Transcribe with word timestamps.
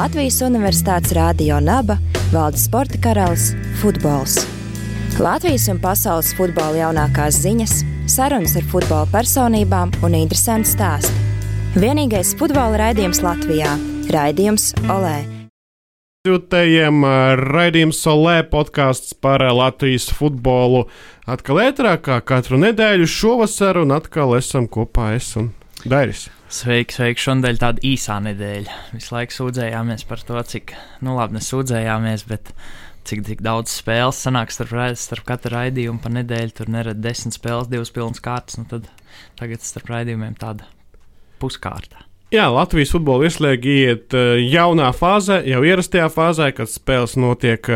Latvijas 0.00 0.38
Universitātes 0.40 1.10
Rādio 1.12 1.58
Naba 1.60 1.98
valda 2.32 2.56
sporta 2.56 2.96
karalis- 3.02 3.50
futbols. 3.82 4.38
Latvijas 5.18 5.66
un 5.68 5.80
pasaules 5.82 6.30
futbola 6.38 6.78
jaunākās 6.78 7.36
ziņas, 7.42 7.74
sarunas 8.06 8.56
ar 8.56 8.62
futbola 8.70 9.06
personībām 9.12 9.92
un 10.02 10.14
interesanti 10.14 10.70
stāsti. 10.70 11.12
Vienīgais 11.74 12.32
futbola 12.38 12.78
raidījums 12.80 13.20
Latvijā- 13.20 13.76
Raidījums 14.14 14.72
Olē. 14.88 15.26
Jūtējiem 16.26 17.04
raidījums 17.52 18.00
Solē 18.00 18.42
podkāsts 18.48 19.12
par 19.20 19.40
Latvijas 19.40 20.08
futbolu 20.08 20.86
atkal 21.26 21.56
ētrā, 21.56 21.98
kā 21.98 22.22
katru 22.22 22.56
nedēļu 22.56 23.06
šovasar, 23.06 23.76
un 23.76 23.90
atkal 23.90 24.36
esam 24.38 24.68
kopā 24.68 25.14
es 25.16 25.36
un 25.36 25.52
Dairis. 25.84 26.30
Sveiki, 26.50 26.96
sveiki. 26.96 27.22
Šonadēļ 27.22 27.58
tāda 27.62 27.82
īsā 27.86 28.16
nedēļa. 28.24 28.76
Visu 28.90 29.14
laiku 29.14 29.36
sūdzējāmies 29.36 30.02
par 30.08 30.22
to, 30.26 30.40
cik, 30.50 30.72
nu 31.06 31.14
labi, 31.14 31.36
nesūdzējāmies, 31.38 32.24
bet 32.26 32.50
cik, 33.06 33.22
cik 33.28 33.44
daudz 33.46 33.70
spēles 33.78 34.18
sanāk 34.26 34.50
starp, 34.50 34.74
starp 34.98 35.28
katru 35.28 35.54
raidījumu 35.54 36.02
pa 36.02 36.10
nedēļu. 36.10 36.54
Tur 36.58 36.72
neredzēt 36.74 37.04
desmit 37.04 37.38
spēles, 37.38 37.70
divas 37.70 37.94
pilnas 37.94 38.18
kārtas. 38.24 38.58
Nu 38.58 38.66
tad 38.66 38.88
tagad 39.38 39.62
starp 39.62 39.92
raidījumiem 39.94 40.34
tāda 40.42 40.66
puskārta. 41.38 42.02
Jā, 42.34 42.48
Latvijas 42.50 42.96
futbola 42.96 43.30
ieslēga 43.30 43.70
iet 43.70 44.18
jaunā 44.50 44.90
fāzē, 44.94 45.38
jau 45.46 45.62
ierastajā 45.66 46.10
fāzē, 46.10 46.50
kad 46.54 46.70
spēles 46.70 47.14
notiek 47.18 47.70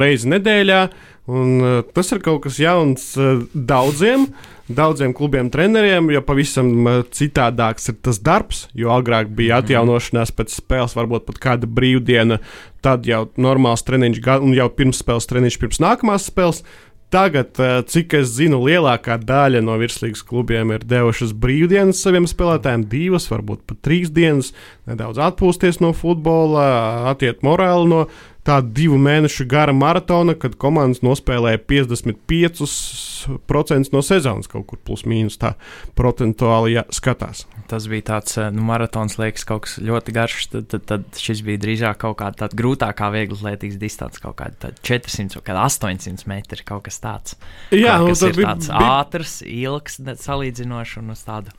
reizi 0.00 0.28
nedēļā. 0.34 0.84
Un, 1.32 1.58
tas 1.96 2.12
ir 2.12 2.22
kaut 2.24 2.44
kas 2.44 2.60
jauns 2.60 3.10
daudziem 3.52 4.28
daudziem 4.68 5.14
klubiem, 5.16 5.50
treneriem, 5.52 6.10
jo 6.12 6.22
pavisam 6.24 6.70
citādāks 7.14 7.90
ir 7.92 7.98
tas 8.04 8.20
darbs. 8.24 8.66
Jo 8.76 8.92
agrāk 8.96 9.30
bija 9.32 9.58
mhm. 9.58 9.66
atjaunošanās 9.66 10.34
pēc 10.36 10.58
spēles, 10.60 10.96
varbūt 10.98 11.28
pat 11.28 11.40
kāda 11.44 11.70
brīvdiena, 11.70 12.40
tad 12.84 13.08
jau 13.08 13.26
normāls 13.40 13.84
treniņš, 13.86 14.20
un 14.42 14.52
jau 14.56 14.68
pirms 14.74 15.02
spēles 15.02 15.28
treniņš 15.30 15.58
pirms 15.62 15.82
nākamās 15.84 16.28
spēles. 16.30 16.62
Tagad, 17.08 17.56
cik 17.88 18.18
es 18.18 18.34
zinu, 18.36 18.58
lielākā 18.66 19.14
daļa 19.24 19.62
no 19.64 19.78
virslīgas 19.80 20.20
klubiem 20.28 20.74
ir 20.74 20.82
devušas 20.84 21.30
brīvdienas 21.40 22.02
saviem 22.04 22.26
spēlētājiem, 22.28 22.84
divas, 22.92 23.30
varbūt 23.32 23.62
pat 23.64 23.78
trīs 23.86 24.12
dienas, 24.12 24.50
nedaudz 24.84 25.16
atpūsties 25.30 25.80
no 25.80 25.94
futbola, 25.96 26.66
atiet 27.08 27.40
morāli 27.46 27.88
no 27.88 28.02
tāda 28.48 28.72
divu 28.74 28.96
mēnešu 29.00 29.44
gara 29.48 29.72
maratona, 29.76 30.34
kad 30.38 30.54
komandas 30.60 31.02
nospēlēja 31.04 31.58
55% 31.68 33.92
no 33.92 34.02
sezonas, 34.04 34.48
kaut 34.50 34.66
kur 34.70 34.78
plus 34.84 35.02
mīnus 35.08 35.38
tā 35.40 35.50
procentuāli 35.98 36.74
ja 36.78 36.82
skatās. 36.94 37.38
Tas 37.68 37.82
bija 37.90 38.02
tāds 38.14 38.32
nu, 38.54 38.62
maratons, 38.68 39.18
liekas, 39.20 39.44
kaut 39.48 39.62
kas 39.66 39.72
ļoti 39.84 40.10
garš. 40.16 40.36
Tad, 40.54 40.64
tad, 40.72 40.82
tad 40.88 41.02
šis 41.20 41.38
bija 41.44 41.58
drīzāk 41.60 41.96
kaut 42.06 42.16
kāda 42.22 42.48
grūtākā 42.56 43.06
viegla 43.14 43.36
atlētības 43.38 43.78
distance, 43.80 44.16
kaut 44.22 44.36
kāda 44.40 44.56
400 44.86 45.42
vai 45.42 45.54
800 45.66 46.30
metri, 46.30 46.60
kaut 46.66 46.82
kas 46.88 46.98
tāds. 47.04 47.30
Jā, 47.74 47.94
nu, 48.00 48.06
tas 48.14 48.22
bija 48.24 48.46
tāds 48.54 48.68
bija... 48.70 48.78
ātrs, 48.98 49.32
ilgs, 49.44 49.94
salīdzinoši 50.24 50.94
un 51.02 51.06
uz 51.14 51.22
tādu 51.26 51.50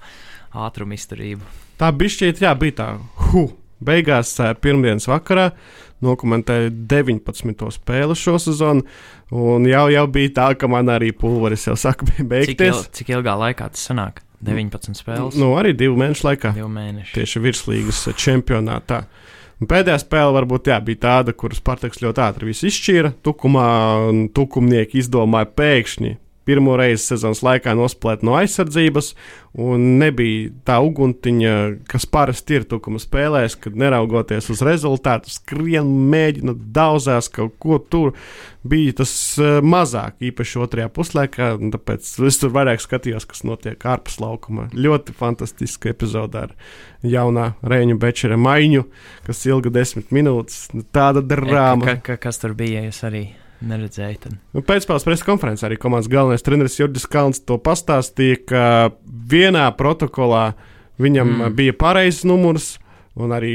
ātrumu 0.57 0.93
izturību. 0.97 1.43
Tā 1.79 1.87
bija 1.95 2.11
šķiet, 2.17 2.37
jā, 2.43 2.51
bija 2.59 2.73
tā. 2.81 2.87
Huh. 3.29 3.49
Beigās, 3.79 4.33
pirmdienas 4.59 5.05
vakarā, 5.07 5.53
dokumentēju 6.05 6.71
19. 6.89 7.69
spēli 7.75 8.17
šo 8.17 8.37
sezonu. 8.41 8.85
Un 9.35 9.67
jau, 9.69 9.85
jau 9.93 10.05
bija 10.11 10.33
tā, 10.39 10.47
ka 10.59 10.69
man 10.71 10.91
arī 10.93 11.11
pulveris 11.15 11.67
jau 11.67 11.75
saka, 11.79 12.07
beigties. 12.19 12.55
Cik, 12.55 12.65
il, 12.69 12.83
cik 12.99 13.13
ilgā 13.17 13.35
laikā 13.43 13.69
tas 13.75 13.89
sanāk? 13.91 14.23
19 14.45 14.95
spēles. 14.95 15.35
Nu, 15.35 15.51
arī 15.59 15.73
divu 15.75 15.97
mēnešu 15.99 16.23
laikā. 16.29 16.53
Divu 16.55 16.69
mēnešu. 16.71 17.11
Tieši 17.17 17.41
virslīgas 17.43 18.05
čempionātā. 18.15 19.03
Un 19.59 19.67
pēdējā 19.67 19.97
spēle 19.99 20.31
varbūt 20.37 20.69
jā, 20.71 20.77
bija 20.79 21.01
tāda, 21.03 21.35
kuras 21.35 21.59
Spartaks 21.59 21.99
ļoti 21.99 22.23
ātri 22.23 22.53
izšķīra. 22.55 23.11
Tukumā 23.27 23.67
tukumnieki 24.35 25.01
izdomāja 25.01 25.49
pēkšņi 25.59 26.13
pirmo 26.49 26.73
reizi 26.79 27.11
sezonas 27.11 27.43
laikā 27.45 27.75
nospēlēt 27.77 28.25
no 28.25 28.33
aizsardzības, 28.39 29.13
un 29.61 29.85
nebija 30.01 30.49
tā 30.65 30.77
uguntiņa, 30.85 31.53
kas 31.89 32.07
parasti 32.09 32.59
ir 32.59 32.67
tukuma 32.69 33.01
spēlēs, 33.01 33.57
kad 33.61 33.77
neraugoties 33.77 34.49
uz 34.53 34.63
rezultātu, 34.65 35.31
skrien, 35.33 35.89
mēģina 36.09 36.55
daudzās 36.75 37.29
kaut 37.33 37.57
ko 37.61 37.79
tur. 37.81 38.15
Bija 38.69 38.97
tas 38.99 39.11
uh, 39.39 39.59
mazāk, 39.63 40.17
īpaši 40.29 40.61
otrajā 40.65 40.89
puslaikā, 40.93 41.53
un 41.61 41.73
tāpēc 41.73 42.09
es 42.27 42.41
tur 42.41 42.53
vairāk 42.55 42.83
skatījos, 42.83 43.27
kas 43.29 43.45
notiek 43.47 43.85
ārpus 43.87 44.19
laukuma. 44.19 44.67
Ļoti 44.75 45.15
fantastiska 45.17 45.93
epizode 45.93 46.47
ar 46.47 46.55
jaunā 47.05 47.53
Reņģa 47.61 47.99
Bečera 48.01 48.39
maiņu, 48.41 48.87
kas 49.27 49.45
ilga 49.47 49.71
desmit 49.79 50.11
minūtes. 50.15 50.65
Tāda 50.95 51.23
drāma. 51.23 51.93
Ka, 51.93 52.01
ka, 52.11 52.19
kas 52.27 52.41
tur 52.41 52.57
bija? 52.57 52.83
Es 52.89 53.05
arī 53.07 53.29
neredzēju. 53.65 54.19
Tad. 54.23 54.35
Nu, 54.55 54.63
Pēcpusdienas 54.63 55.07
preses 55.07 55.25
konferencē 55.27 55.67
arī 55.67 55.79
komandas 55.81 56.09
galvenais 56.11 56.45
treneris 56.45 56.77
Jurgis 56.79 57.07
Kalns 57.09 57.41
to 57.43 57.59
pastāstīja, 57.61 58.41
ka 58.49 58.65
vienā 59.05 59.67
protokolā 59.79 60.53
viņam 61.01 61.33
mm. 61.33 61.57
bija 61.57 61.75
pareizs 61.79 62.25
numurs 62.27 62.77
un 63.19 63.33
arī 63.35 63.53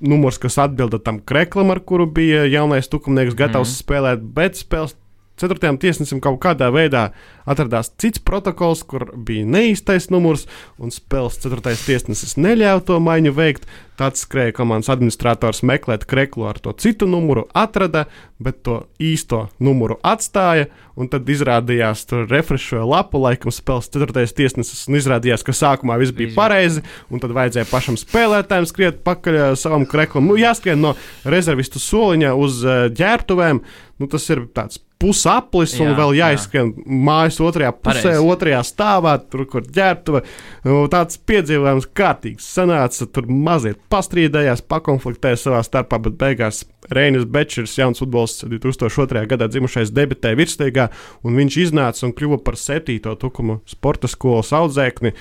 numurs, 0.00 0.38
kas 0.38 0.58
atbilda 0.60 1.00
tam 1.02 1.18
kreklam, 1.24 1.72
ar 1.72 1.80
kuru 1.80 2.06
bija 2.10 2.44
jaunais 2.50 2.90
tukumnieks 2.92 3.36
gatavs 3.38 3.72
mm. 3.72 3.80
spēlēt, 3.80 4.24
bet 4.36 4.60
spēles 4.60 4.96
ceturtajam 5.40 5.78
tiesnesim 5.80 6.20
kaut 6.24 6.38
kādā 6.42 6.70
veidā 6.74 7.10
atradās 7.46 7.92
cits 8.00 8.22
protokols, 8.26 8.82
kur 8.88 9.06
bija 9.16 9.46
neīstais 9.46 10.10
numurs, 10.12 10.46
un 10.82 10.94
spēles 10.94 11.38
ceturtais 11.42 11.84
tiesnesis 11.86 12.36
neļāva 12.40 12.84
to 12.86 13.00
maiņu 13.02 13.34
veikt. 13.36 13.68
Tad 13.96 14.18
skrēja 14.20 14.52
komandas 14.52 14.90
administrators 14.92 15.62
meklēt 15.64 16.02
kreklu 16.04 16.44
ar 16.50 16.58
to 16.60 16.74
citu 16.76 17.06
numuru, 17.08 17.46
atrada, 17.56 18.02
bet 18.36 18.58
to 18.66 18.82
īsto 19.00 19.46
numuru 19.56 19.96
atstāja. 20.04 20.66
Un 21.00 21.08
tad 21.12 21.28
izrādījās, 21.28 22.04
tur 22.08 22.26
refreshēja 22.28 22.84
lapu, 22.88 23.20
laikam 23.20 23.52
spēles 23.52 23.88
ceturtais 23.92 24.32
tiesnesis, 24.36 24.84
un 24.88 24.98
izrādījās, 25.00 25.44
ka 25.44 25.52
sākumā 25.56 25.96
viss 26.00 26.14
bija 26.16 26.32
pareizi, 26.36 26.84
un 27.12 27.20
tad 27.24 27.32
vajadzēja 27.36 27.68
pašam 27.68 27.96
spēlētājam 28.00 28.68
skriet 28.68 29.02
pakaļ 29.04 29.56
savam 29.60 29.84
kreklam. 29.88 30.28
Nu, 30.28 30.36
jāskrien 30.40 30.80
no 30.80 30.92
rezervistu 31.24 31.80
soliņa 31.80 32.32
uz 32.36 32.64
ģērbtuvēm. 32.96 33.62
Nu, 33.96 34.08
tas 34.12 34.28
ir 34.32 34.44
tāds 34.56 34.80
pusaplis, 35.02 35.74
un 35.80 35.90
jā, 35.90 35.96
vēl 35.98 36.14
jāizskan 36.20 36.70
jā. 36.72 36.84
mājas 37.08 37.40
otrajā 37.44 37.72
pusē, 37.76 38.12
Pareiz. 38.12 38.28
otrajā 38.32 38.60
stāvā, 38.66 39.16
tur, 39.30 39.44
kur 39.50 39.66
ģērbtuve. 39.66 40.22
Nu, 40.66 40.78
tāds 40.92 41.20
piedzīvojums 41.28 41.90
kārtīgs 41.96 42.48
sanāca, 42.56 43.08
tur 43.12 43.28
mazliet 43.28 43.80
pastrīdējās, 43.92 44.64
pakonfliktēja 44.70 45.42
savā 45.42 45.62
starpā, 45.66 46.00
bet 46.06 46.18
beigās 46.20 46.64
Reinis 46.90 47.26
Bečers, 47.26 47.74
jauns 47.78 48.02
futbolists, 48.02 48.44
2002. 48.46 49.24
gadā 49.30 49.48
dzimušais, 49.50 49.92
debitēja 49.94 50.38
virsīgā, 50.38 50.88
un 51.26 51.40
viņš 51.40 51.58
iznāca 51.66 52.06
un 52.06 52.14
kļuva 52.16 52.40
par 52.46 52.58
septīto 52.60 53.16
tukumu 53.20 53.60
sporta 53.68 54.10
skolas 54.10 54.54
audzēkni. 54.56 55.14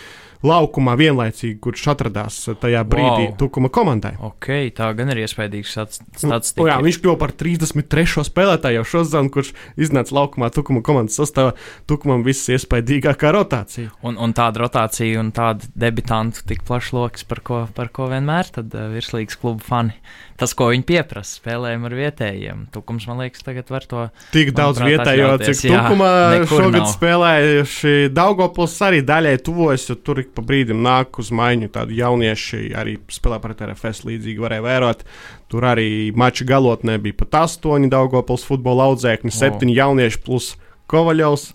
Laukumā 0.46 0.94
vienlaicīgi, 1.00 1.56
kurš 1.64 1.88
atradās 1.96 2.36
tajā 2.62 2.84
brīdī 2.86 3.30
wow. 3.30 3.36
Tukuma 3.40 3.72
komandai. 3.74 4.12
Okay, 4.28 4.70
tā 4.76 4.92
gan 4.98 5.09
ir 5.09 5.24
iespējams 5.24 5.72
statistika. 5.72 6.59
Nu, 6.59 6.68
jā, 6.70 6.76
viņš 6.86 7.00
kļuva 7.02 7.18
par 7.24 7.34
33. 7.40 8.26
spēlētāju 8.28 8.78
jau 8.78 8.84
šo 8.92 9.02
zonu, 9.09 9.32
kurš 9.34 9.53
iznāca 9.82 10.14
laukumā 10.20 10.52
Tukuma 10.53 10.84
komandas 10.86 11.18
sastāvā. 11.18 11.56
Tukumam 11.90 12.26
viss 12.28 12.52
iespaidīgākā 12.53 13.32
rotācija. 13.34 13.96
Un, 14.06 14.20
un 14.22 14.36
tāda 14.38 14.66
rotācija 14.66 15.24
un 15.24 15.34
tāda 15.36 15.66
debitantu 15.74 16.46
tik 16.52 16.62
plašs 16.68 16.94
lokus, 16.94 17.26
par 17.26 17.42
ko, 17.46 17.64
par 17.74 17.90
ko 17.96 18.12
vienmēr 18.12 18.53
tad 18.59 18.76
uh, 18.76 18.92
virslīgas 18.94 19.42
klubu 19.42 19.66
fani 19.66 19.97
tas, 20.40 20.53
ko 20.58 20.70
viņi 20.72 20.86
pieprasa, 20.88 21.40
spēlējam 21.56 21.86
ar 21.88 21.94
vietējiem. 21.96 22.64
Tukums, 22.74 23.06
man 23.08 23.22
liekas, 23.24 23.44
tagad 23.46 23.70
var 23.72 23.86
to. 23.88 24.02
Tik 24.34 24.52
daudz 24.56 24.82
vietējo, 24.84 25.30
cik 25.40 25.62
tukumā 25.72 26.12
šogad 26.50 26.82
nav. 26.82 26.90
spēlējuši. 26.92 27.94
Daugopils 28.16 28.76
arī 28.84 29.02
daļai 29.06 29.38
tuvojas, 29.46 29.88
jo 29.90 29.96
tur 29.96 30.20
ik 30.24 30.34
pa 30.36 30.44
brīdim 30.46 30.82
nāk 30.84 31.20
uz 31.22 31.32
maiņu 31.36 31.72
tādi 31.76 32.02
jaunieši, 32.02 32.62
arī 32.76 32.98
spēlē 33.08 33.40
pret 33.44 33.64
RFS 33.70 34.04
līdzīgi 34.10 34.44
varēja 34.44 34.66
vērot. 34.66 35.06
Tur 35.52 35.68
arī 35.72 36.12
mača 36.18 36.47
galotnē 36.50 36.97
bija 37.00 37.22
pat 37.24 37.44
astoņi 37.46 37.91
Daugopils 37.94 38.46
futbola 38.47 38.90
audzēkņi, 38.91 39.32
oh. 39.32 39.40
septiņi 39.40 39.79
jaunieši 39.79 40.24
plus. 40.26 40.53
Kovaļovs. 40.85 41.47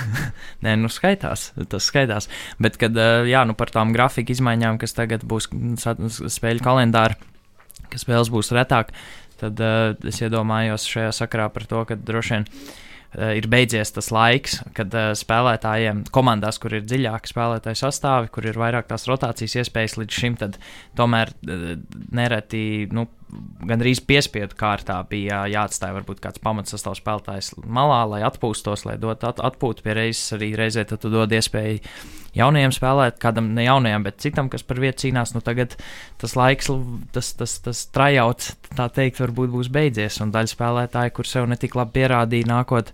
Nē, 0.62 0.76
nu 0.78 0.86
skaitās, 0.86 1.48
tas 1.66 1.88
skaitās. 1.90 2.28
Bet, 2.62 2.76
kad, 2.78 2.94
jā, 3.26 3.40
nu 3.42 3.56
par 3.58 3.72
tām 3.74 3.90
grafika 3.90 4.30
izmaiņām, 4.30 4.78
kas 4.78 4.94
tagad 4.94 5.24
būs 5.26 5.48
spēļu 6.30 6.62
kalendārā, 6.62 7.18
ka 7.90 7.98
spēles 7.98 8.30
būs 8.30 8.52
retāk, 8.54 8.92
tad 9.40 9.62
uh, 9.62 9.94
es 10.06 10.20
iedomājos 10.22 10.88
šajā 10.90 11.14
sakarā 11.16 11.48
par 11.52 11.66
to, 11.68 11.82
ka 11.88 11.96
droši 11.98 12.34
vien 12.36 12.46
uh, 12.46 13.32
ir 13.38 13.48
beidzies 13.52 13.92
tas 13.96 14.10
laiks, 14.14 14.60
kad 14.76 14.94
uh, 14.96 15.10
spēlētājiem, 15.18 16.04
komandās, 16.14 16.60
kur 16.62 16.76
ir 16.76 16.86
dziļāki 16.86 17.32
spēlētāji 17.32 17.80
sastāvi, 17.82 18.32
kur 18.34 18.48
ir 18.48 18.60
vairāk 18.60 18.88
tās 18.90 19.08
rotācijas 19.10 19.58
iespējas 19.62 19.98
līdz 20.00 20.22
šim, 20.22 20.38
tomēr 20.98 21.32
uh, 21.32 21.68
nereti 22.16 22.64
nu, 22.94 23.08
gandrīz 23.66 24.00
piespiedu 24.06 24.54
kārtā 24.58 24.98
bija 25.10 25.42
jāatstāj 25.50 25.94
varbūt 25.96 26.20
kāds 26.22 26.42
pamatsastāvs 26.44 27.00
spēlētājs 27.02 27.52
malā, 27.64 28.02
lai 28.10 28.20
atpūstos, 28.26 28.84
lai 28.86 28.96
dotu 29.02 29.28
at 29.30 29.42
atpūtu 29.44 29.84
pie 29.84 29.96
reizes. 29.98 30.34
Arī 30.36 30.52
reizē 30.58 30.86
tu 30.88 31.10
dod 31.10 31.32
iespēju 31.34 31.80
jaunajiem 32.36 32.74
spēlēt, 32.74 33.18
kādam 33.22 33.50
ne 33.56 33.66
jaunajam, 33.66 34.04
bet 34.06 34.20
citam, 34.22 34.50
kas 34.52 34.64
par 34.66 34.80
vietu 34.82 35.06
cīnās. 35.06 35.34
Nu, 35.34 35.42
tagad 35.44 35.74
tas 36.20 36.36
laiks, 36.38 36.70
tas, 37.16 37.32
tas, 37.38 37.56
tas 37.64 37.86
trajauts, 37.94 38.54
tā 38.76 38.88
teikt, 38.92 39.22
varbūt 39.24 39.54
būs 39.54 39.72
beidzies. 39.74 40.20
Un 40.24 40.34
daļa 40.34 40.52
spēlētāji, 40.52 41.16
kur 41.16 41.28
sev 41.28 41.48
netik 41.50 41.78
labi 41.78 41.98
pierādīja, 41.98 42.50
nākot, 42.52 42.92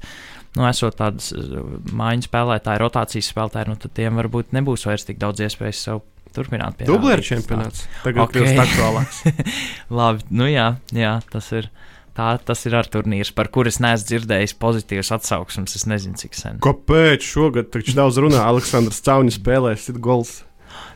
nu, 0.57 0.65
esot 0.71 0.97
tādas 1.01 1.33
mājiņu 1.35 2.29
spēlētāji, 2.31 2.83
rotācijas 2.85 3.35
spēlētāji, 3.35 3.73
nu, 3.73 3.79
tad 3.85 3.97
tiem 3.99 4.23
varbūt 4.23 4.57
nebūs 4.57 4.89
vairs 4.89 5.09
tik 5.09 5.21
daudz 5.23 5.45
iespējas 5.49 5.85
sev 5.89 6.07
turpināt 6.35 6.79
pie 6.79 6.89
Dublēra 6.89 7.25
čempionāts. 7.25 7.87
Tagad 8.03 8.27
okay. 8.27 8.43
kļūst 8.43 8.61
aktuālāks. 8.65 9.23
Labi, 9.99 10.27
nu 10.35 10.49
jā, 10.51 10.75
jā, 10.97 11.17
tas 11.33 11.53
ir. 11.57 11.71
Tā, 12.13 12.35
tas 12.45 12.61
ir 12.69 12.75
ar 12.77 12.85
turnīrs, 12.93 13.31
par 13.33 13.49
kuru 13.49 13.71
es 13.71 13.79
neesmu 13.81 14.05
dzirdējis 14.11 14.53
pozitīvas 14.61 15.15
atsauksmes. 15.17 15.79
Es 15.79 15.87
nezinu, 15.89 16.19
cik 16.21 16.35
sen. 16.37 16.59
Kāpēc 16.61 17.25
šogad 17.25 17.71
taču 17.73 17.95
daudz 17.97 18.19
runā? 18.21 18.43
Aleksandrs 18.51 19.01
Caunis 19.07 19.39
spēlēs 19.41 19.89
gols. 19.97 20.43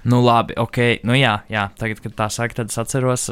Nu, 0.05 0.21
labi, 0.21 0.53
ok. 0.61 0.83
Nu, 1.09 1.17
jā, 1.17 1.38
jā, 1.49 1.71
tagad, 1.81 2.03
kad 2.05 2.19
tā 2.21 2.27
saka, 2.33 2.61
tad 2.61 2.69
es 2.69 2.77
atceros 2.83 3.31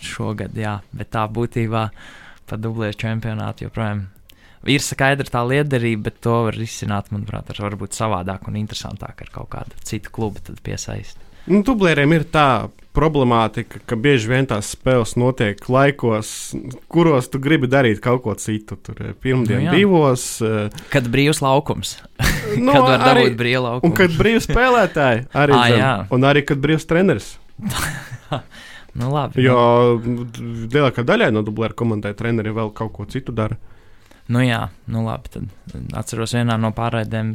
šogad, 0.00 0.56
jā, 0.56 0.78
bet 0.96 1.12
tā 1.12 1.26
būtībā 1.28 1.84
par 2.48 2.64
dublēju 2.64 2.98
čempionātu 3.04 3.68
joprojām 3.68 4.06
ir 4.68 4.84
skaidra 4.84 5.28
tā 5.30 5.42
liederība, 5.46 6.08
bet 6.10 6.20
to 6.24 6.36
var 6.46 6.56
risināt, 6.56 7.10
manuprāt, 7.14 7.52
ar 7.52 7.62
varbūt 7.64 7.96
savādāk 7.96 8.48
un 8.50 8.58
interesantāk 8.60 9.24
ar 9.24 9.32
kaut 9.32 9.50
kādu 9.54 9.84
citu 9.86 10.12
klubu 10.12 10.42
piesaistīt. 10.64 11.29
Nu, 11.48 11.62
dublēriem 11.66 12.12
ir 12.18 12.26
tā 12.28 12.68
problemātika, 12.96 13.78
ka 13.86 13.96
bieži 13.98 14.30
vien 14.32 14.48
tās 14.50 14.72
spēles 14.74 15.14
notiek 15.20 15.60
laikos, 15.70 16.32
kuros 16.90 17.30
tu 17.30 17.40
gribi 17.42 17.70
darīt 17.70 18.02
kaut 18.02 18.24
ko 18.24 18.34
citu. 18.38 18.76
Tur 18.82 18.98
ir 19.04 19.14
pirmdien, 19.14 19.62
nu, 19.62 19.68
jā. 19.68 19.76
divos. 19.78 20.24
Uh, 20.42 20.82
kad 20.92 21.06
brīvs 21.10 21.42
laukums. 21.44 21.98
Nu, 22.50 22.72
kad 22.74 22.82
var 22.82 23.02
dabūt 23.04 23.36
brīvu 23.38 23.60
laukumu. 23.62 23.86
Un 23.86 23.92
kad 23.94 24.14
brīvs 24.18 24.48
spēlētāji 24.48 25.20
arī. 25.38 25.54
à, 25.54 25.66
zem, 25.70 26.08
un 26.16 26.24
arī 26.26 26.42
kad 26.48 26.58
brīvs 26.58 26.88
treneris. 26.90 27.28
nu, 28.98 29.10
labi, 29.12 29.44
jo 29.44 29.60
nu. 30.02 30.26
lielākā 30.66 31.04
daļa 31.06 31.28
no 31.30 31.44
dublēra 31.46 31.76
komandai 31.78 32.10
treneri 32.18 32.50
vēl 32.56 32.72
kaut 32.74 32.90
ko 32.96 33.06
citu 33.06 33.30
dara. 33.36 33.54
Nu, 34.30 34.42
jā, 34.42 34.64
nu 34.90 35.04
labi. 35.06 35.30
Tad 35.34 35.94
atceros, 35.98 36.34
vienā 36.34 36.54
no 36.58 36.70
pārraidēm 36.74 37.32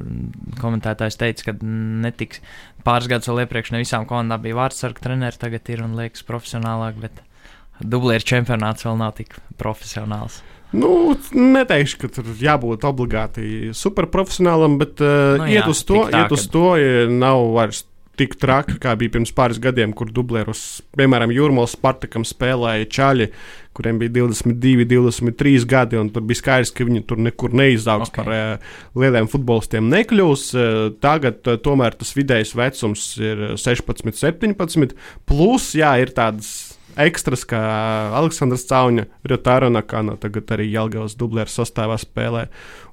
komentētājs 0.61 1.19
teica, 1.19 1.49
ka 1.49 1.55
netiks 1.63 2.43
pāris 2.85 3.09
gadus 3.11 3.29
vēl 3.31 3.43
iepriekš 3.45 3.73
ne 3.73 3.81
visām 3.83 4.07
komandām 4.09 4.43
bija 4.43 4.59
vārdsarga 4.61 5.07
treneri, 5.07 5.39
tagad 5.41 5.71
ir 5.73 5.83
un 5.85 5.95
liekas 5.99 6.25
profesionālāk, 6.27 6.99
bet 7.01 7.23
dublieru 7.81 8.27
čempionāts 8.27 8.85
vēl 8.87 8.99
nav 9.01 9.15
tik 9.19 9.35
profesionāls. 9.59 10.41
Nu, 10.75 11.15
neteikšu, 11.31 11.99
ka 12.01 12.09
tur 12.17 12.31
jābūt 12.41 12.83
obligāti 12.87 13.71
superprofesionālam, 13.77 14.79
bet 14.81 15.03
uh, 15.03 15.35
nu, 15.39 15.47
jā, 15.47 15.61
iet 15.61 15.69
uz 15.71 15.83
to, 15.87 16.01
tā, 16.09 16.23
iet 16.25 16.33
uz 16.35 16.47
to 16.51 16.65
ja 16.79 17.05
nav 17.11 17.43
vairs 17.55 17.85
tik 18.19 18.35
traki, 18.41 18.77
kā 18.81 18.95
bija 18.99 19.13
pirms 19.15 19.33
pāris 19.35 19.59
gadiem, 19.61 19.93
kur 19.95 20.11
dublērus, 20.13 20.81
piemēram, 20.97 21.33
Jurmālas 21.35 21.75
Spartakam 21.77 22.25
spēlēja 22.27 22.89
čaļi, 22.97 23.29
kuriem 23.75 23.99
bija 23.99 24.13
22, 24.17 24.85
23 24.87 25.65
gadi, 25.69 25.99
un 25.99 26.11
tur 26.13 26.23
bija 26.27 26.39
skaidrs, 26.39 26.71
ka 26.75 26.87
viņi 26.87 27.03
tur 27.09 27.19
nekur 27.21 27.55
neizaugs 27.55 28.11
okay. 28.11 28.23
par 28.23 28.31
uh, 28.31 28.77
lieliem 28.95 29.27
futbolistiem 29.31 29.89
nekļūs. 29.91 30.45
Uh, 30.55 30.77
tagad 31.03 31.43
uh, 31.51 31.59
tomēr 31.59 31.97
tas 31.99 32.15
vidējais 32.15 32.55
vecums 32.55 33.09
ir 33.19 33.43
16, 33.59 34.15
17, 34.15 34.95
plus, 35.27 35.73
jā, 35.75 35.91
ir 36.03 36.15
tādas 36.15 36.55
ekstras, 37.01 37.43
kā 37.47 37.59
Aleksandrs 38.15 38.65
Cauņa, 38.69 39.05
Rjotāra 39.27 39.69
Nakana, 39.71 40.15
tagad 40.21 40.51
arī 40.55 40.69
Jelgavas 40.71 41.17
dublēra 41.19 41.51
sastāvā 41.51 41.97
spēlē. 42.01 42.45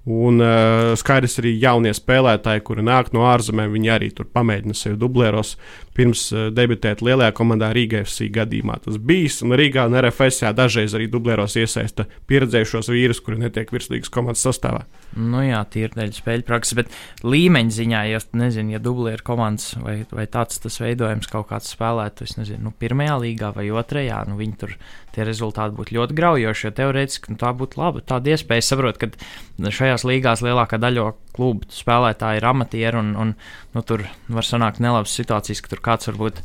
Un 0.02 0.42
uh, 0.42 0.96
skaidrs 0.98 1.36
arī 1.38 1.52
jaunie 1.62 1.92
spēlētāji, 1.94 2.64
kuri 2.66 2.82
nāk 2.82 3.12
no 3.14 3.22
ārzemēm, 3.30 3.70
viņi 3.70 3.90
arī 3.94 4.08
tur 4.10 4.26
pamēģina 4.34 4.74
sevi 4.74 4.96
dublēros. 4.98 5.52
Pirms 5.94 6.24
uh, 6.34 6.48
debitēt 6.50 7.04
lielajā 7.06 7.30
komandā 7.38 7.68
Rīgā 7.76 8.00
FC 8.02 8.26
gadījumā 8.34 8.80
tas 8.82 8.98
bijis. 8.98 9.38
Un 9.46 9.54
Rīgā 9.54 9.84
un 9.86 9.94
RFS 10.00 10.42
dažreiz 10.58 10.96
arī 10.98 11.06
dublēros 11.12 11.54
iesaista 11.60 12.08
pieredzējušos 12.26 12.90
vīrus, 12.90 13.22
kuri 13.22 13.44
netiek 13.44 13.70
virslīgas 13.70 14.10
komandas 14.10 14.42
sastāvā. 14.48 14.82
Nu 15.14 15.44
jā, 15.44 15.60
tie 15.70 15.84
ir 15.86 15.94
daļa 15.94 16.16
spēļu 16.18 16.46
prakses, 16.48 16.78
bet 16.80 16.90
līmeņa 17.22 17.76
ziņā, 17.78 18.02
ja 18.10 18.22
nezinu, 18.40 18.74
ja 18.74 18.82
dublēra 18.82 19.22
komandas 19.22 19.76
vai, 19.78 20.00
vai 20.10 20.26
tāds 20.26 20.58
tas 20.64 20.80
veidojums 20.82 21.30
kaut 21.30 21.50
kāds 21.52 21.70
spēlētājs, 21.76 22.40
nezinu, 22.40 22.70
nu, 22.70 22.74
pirmajā 22.74 23.20
līgā 23.22 23.52
vai 23.54 23.68
otrajā, 23.70 24.24
nu 24.26 24.40
viņi 24.40 24.58
tur 24.58 24.74
tie 25.14 25.26
rezultāti 25.28 25.76
būtu 25.76 25.96
ļoti 25.96 26.16
graujoši. 26.18 26.66
Jo 26.66 26.72
teorētiski 26.78 27.34
nu, 27.34 27.38
tā 27.40 27.52
būtu 27.56 27.80
laba 27.80 28.02
tāda 28.06 28.32
iespēja. 28.34 28.64
Es 28.64 28.70
saprotu, 28.72 29.04
ka 29.04 29.70
šajās 29.78 30.06
līgās 30.08 30.44
lielākā 30.44 30.80
daļa 30.82 31.08
klubu 31.36 31.68
spēlētāji 31.72 32.42
ir 32.42 32.48
amatieri, 32.48 33.00
un, 33.00 33.12
un 33.18 33.34
nu, 33.76 33.84
tur 33.86 34.06
var 34.32 34.48
sanākt 34.48 34.82
nelabas 34.82 35.14
situācijas, 35.18 35.62
ka 35.64 35.74
tur 35.74 35.84
kāds 35.84 36.10
varbūt 36.10 36.42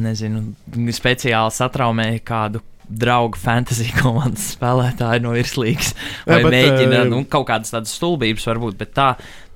nezinu, 0.00 0.46
speciāli 0.94 1.54
satraumē 1.54 2.08
kādu 2.24 2.62
draugu 2.84 3.38
fantasy 3.40 3.88
komandas 3.96 4.50
spēlētāju 4.54 5.24
no 5.24 5.32
virslīgas. 5.36 5.94
Vai 6.28 6.40
Jā, 6.40 6.44
bet, 6.44 6.54
mēģina 6.54 7.00
uh, 7.02 7.08
nu, 7.10 7.22
kaut 7.30 7.48
kādas 7.48 7.72
tādas 7.72 7.94
stulbības, 7.96 8.46
varbūt, 8.50 8.76
bet 8.80 8.92
tā 8.96 9.08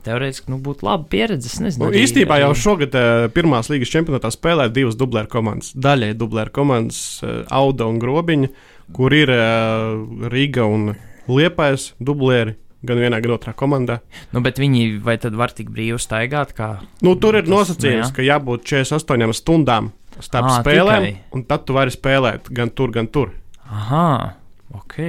teorētiski 0.07 0.53
nu, 0.53 0.61
būtu 0.63 0.87
laba 0.87 1.07
pieredze. 1.11 1.51
Nezinu, 1.63 1.87
nu, 1.87 1.91
arī, 1.91 2.05
īstenībā 2.07 2.39
jau 2.43 2.53
šogad 2.59 2.95
uh, 2.99 3.27
pirmās 3.35 3.71
līgas 3.73 3.93
čempionātā 3.93 4.31
spēlē 4.35 4.69
divas 4.75 4.99
dublēra 4.99 5.31
komandas. 5.33 5.73
Daļai 5.79 6.15
dublēra 6.19 6.55
komandas 6.55 7.01
uh, 7.23 7.43
Auda 7.55 7.89
un 7.91 8.01
Grobiņa, 8.03 8.51
kur 8.97 9.15
ir 9.17 9.33
uh, 9.35 10.31
Riga 10.33 10.69
un 10.69 10.93
Liepais 11.29 11.93
dublēri. 12.01 12.57
Gan 12.87 13.01
vienā, 13.03 13.19
gan 13.19 13.33
otrā 13.35 13.51
komandā. 13.59 13.97
Nu, 14.31 14.39
bet 14.39 14.61
viņi 14.63 15.01
vai 15.03 15.17
tad 15.19 15.35
var 15.35 15.51
tik 15.51 15.73
brīvi 15.75 15.99
staigāt? 15.99 16.53
Kā... 16.55 16.77
Nu, 17.03 17.17
tur 17.19 17.35
ir 17.41 17.49
nosacījums, 17.51 18.13
nu, 18.13 18.15
ka 18.15 18.23
jābūt 18.23 18.69
48 18.71 19.35
stundām 19.35 19.91
starp 20.23 20.47
à, 20.47 20.61
spēlēm, 20.61 21.09
tikai. 21.09 21.25
un 21.35 21.43
tad 21.51 21.65
tu 21.67 21.75
vari 21.75 21.91
spēlēt 21.91 22.53
gan 22.55 22.71
tur, 22.71 22.93
gan 22.95 23.11
tur. 23.11 23.33
Aha, 23.67 24.37
ok. 24.79 25.01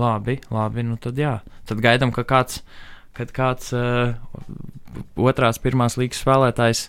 Labi, 0.00 0.38
labi. 0.48 0.86
Nu 0.86 0.96
tad 1.02 1.18
jā. 1.20 1.36
Tad 1.68 1.82
gaidām, 1.84 2.12
ka 2.14 2.24
kāds 2.24 2.62
kad 3.16 3.32
kāds 3.36 3.72
uh, 3.76 4.16
otrās, 5.16 5.58
pirmās 5.62 5.98
līgas 6.00 6.22
spēlētājs 6.24 6.88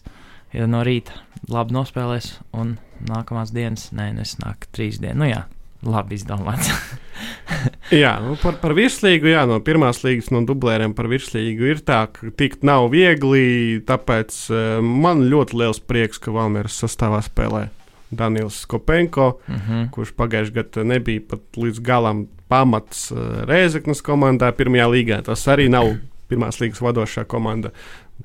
ja 0.56 0.68
no 0.70 0.84
rīta 0.86 1.16
labi 1.52 1.76
nospēlēs, 1.76 2.36
un 2.58 2.76
nākamās 3.08 3.54
dienas, 3.56 3.90
nē, 3.96 4.12
nesnāk 4.20 4.68
trīs 4.76 5.00
dienas. 5.02 5.20
Nu, 5.20 5.28
jā, 5.30 5.42
labi 5.86 6.18
izdomāts. 6.20 6.70
jā, 8.04 8.14
nu 8.24 8.38
par, 8.42 8.60
par 8.62 8.76
virslīgu, 8.78 9.32
jā, 9.32 9.46
no 9.50 9.60
pirmās 9.66 10.04
līgas, 10.06 10.30
no 10.34 10.44
dublēriem 10.48 10.96
par 10.98 11.10
virslīgu 11.12 11.72
ir 11.74 11.84
tā, 11.88 12.04
ka 12.14 12.34
tikt 12.38 12.66
nav 12.68 12.92
viegli. 12.94 13.82
Tāpēc 13.88 14.42
uh, 14.52 14.60
man 14.86 15.26
ļoti 15.32 15.62
liels 15.64 15.82
prieks, 15.84 16.22
ka 16.22 16.36
Valmēras 16.36 16.82
sastāvā 16.84 17.24
spēlē 17.26 17.70
Daniels 18.12 18.66
Kopenko, 18.68 19.32
uh 19.40 19.56
mhm. 19.56 19.72
-huh. 19.72 19.90
kurš 19.96 20.14
pagājušajā 20.20 20.56
gadā 20.60 20.84
nebija 20.84 21.22
pat 21.30 21.42
līdz 21.58 21.80
galam 21.80 22.28
pamats 22.52 23.10
uh, 23.12 23.44
Rēzeknas 23.48 24.04
komandā 24.04 24.52
pirmajā 24.52 24.88
līgā. 24.92 25.22
Tas 25.24 25.48
arī 25.48 25.70
nav 25.72 25.96
pirmās 26.32 26.62
līgas 26.64 26.82
vadošā 26.84 27.28
komanda. 27.30 27.74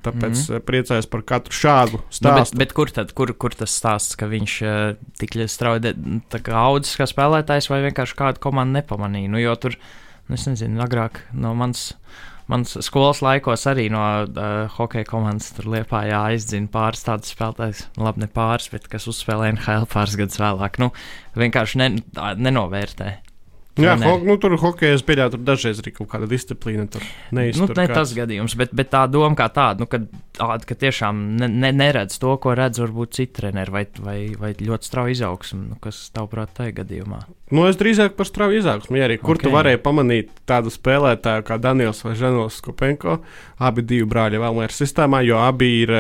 Tāpēc 0.05 0.37
mm 0.37 0.45
-hmm. 0.45 0.65
priecājos 0.69 1.09
par 1.11 1.23
katru 1.25 1.57
šādu 1.57 2.01
stāstu. 2.11 2.29
Nu, 2.29 2.35
bet, 2.37 2.55
bet 2.63 2.73
kur, 2.77 2.91
tad, 2.93 3.13
kur, 3.17 3.33
kur 3.33 3.55
tas 3.57 3.73
stāsts, 3.73 4.17
ka 4.19 4.29
viņš 4.29 4.55
uh, 4.63 4.97
tik 5.19 5.37
strauji 5.49 5.95
audzis 6.53 6.99
kā 7.01 7.09
spēlētājs, 7.09 7.71
vai 7.73 7.83
vienkārši 7.89 8.19
kādu 8.19 8.41
komandu 8.41 8.79
nepamanīja? 8.79 9.33
Nu, 9.33 9.41
jo 9.41 9.57
tur, 9.57 9.77
nu, 10.29 10.35
es 10.35 10.47
nezinu, 10.47 10.81
agrāk 10.85 11.25
no 11.33 11.55
manas. 11.55 11.95
Mans 12.47 12.77
skolas 12.79 13.25
laikos 13.27 13.67
arī 13.67 13.89
no 13.91 14.23
uh, 14.23 14.71
hokeja 14.71 15.05
komandas 15.05 15.51
tur 15.51 15.67
liepā 15.67 16.05
jāizdzina 16.07 16.69
pāris 16.71 17.03
tādus 17.03 17.33
spēlētājus. 17.35 17.89
Nu, 17.97 18.05
labi, 18.07 18.23
ne 18.23 18.29
pāris, 18.31 18.69
bet 18.71 18.87
kas 18.87 19.09
uzspēlē 19.11 19.49
NHL 19.57 19.89
pāris 19.91 20.15
gadus 20.15 20.39
vēlāk. 20.39 20.79
Nu, 20.79 20.93
vienkārši 21.35 21.81
ne, 21.83 21.89
nenovērtē. 22.39 23.26
Jā, 23.77 23.93
ho, 24.01 24.15
nu, 24.25 24.39
tur 24.41 24.55
hokeja 24.57 24.97
spēlē, 24.97 25.27
tur 25.33 25.43
dažreiz 25.45 25.83
ir 25.83 25.91
kaut 25.93 26.09
kāda 26.09 26.29
disciplīna. 26.31 26.87
Nu, 27.35 27.43
ne 27.43 27.51
kāds. 27.53 27.93
tas 27.93 28.15
gadījums, 28.17 28.55
bet, 28.57 28.73
bet 28.77 28.89
tā 28.95 29.03
doma 29.13 29.37
kā 29.37 29.51
tāda, 29.53 29.85
nu, 29.85 29.89
kad, 29.91 30.07
ka 30.39 30.77
tiešām 30.81 31.21
ne, 31.43 31.49
ne, 31.53 31.73
neredz 31.77 32.17
to, 32.23 32.33
ko 32.41 32.55
redz 32.57 32.81
varbūt 32.81 33.19
citi 33.19 33.35
treneri, 33.43 33.75
vai, 33.75 33.85
vai, 34.01 34.19
vai 34.41 34.55
ļoti 34.57 34.89
strauji 34.89 35.19
izaugsmu, 35.19 35.61
nu, 35.75 35.77
kas 35.83 35.99
tavuprāt 36.17 36.55
tajā 36.57 36.79
gadījumā. 36.79 37.21
Nu, 37.53 37.67
es 37.69 37.77
drīzāk 37.77 38.17
par 38.17 38.31
strauju 38.31 38.63
izaugsmu, 38.63 38.97
ja 38.97 39.11
arī 39.11 39.19
kur 39.21 39.37
okay. 39.37 39.45
tu 39.45 39.53
varēji 39.53 39.83
pamanīt 39.85 40.33
tādu 40.49 40.73
spēlētāju 40.73 41.45
kā 41.47 41.61
Daniels 41.61 42.01
vai 42.07 42.17
Ženovs 42.17 42.63
Kopenko, 42.65 43.21
abi 43.61 43.85
divi 43.85 44.09
brāļi 44.09 44.41
ir 44.65 44.75
sistēmā, 44.75 45.21
jo 45.29 45.43
abi 45.45 45.71
ir 45.83 45.95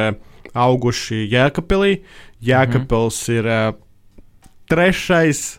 auguši 0.57 1.27
Jēkabpilī. 1.29 2.01
Jēkabpils 2.47 3.21
mm 3.29 3.35
-hmm. 3.35 3.75
ir 3.75 3.85
trešais 4.69 5.59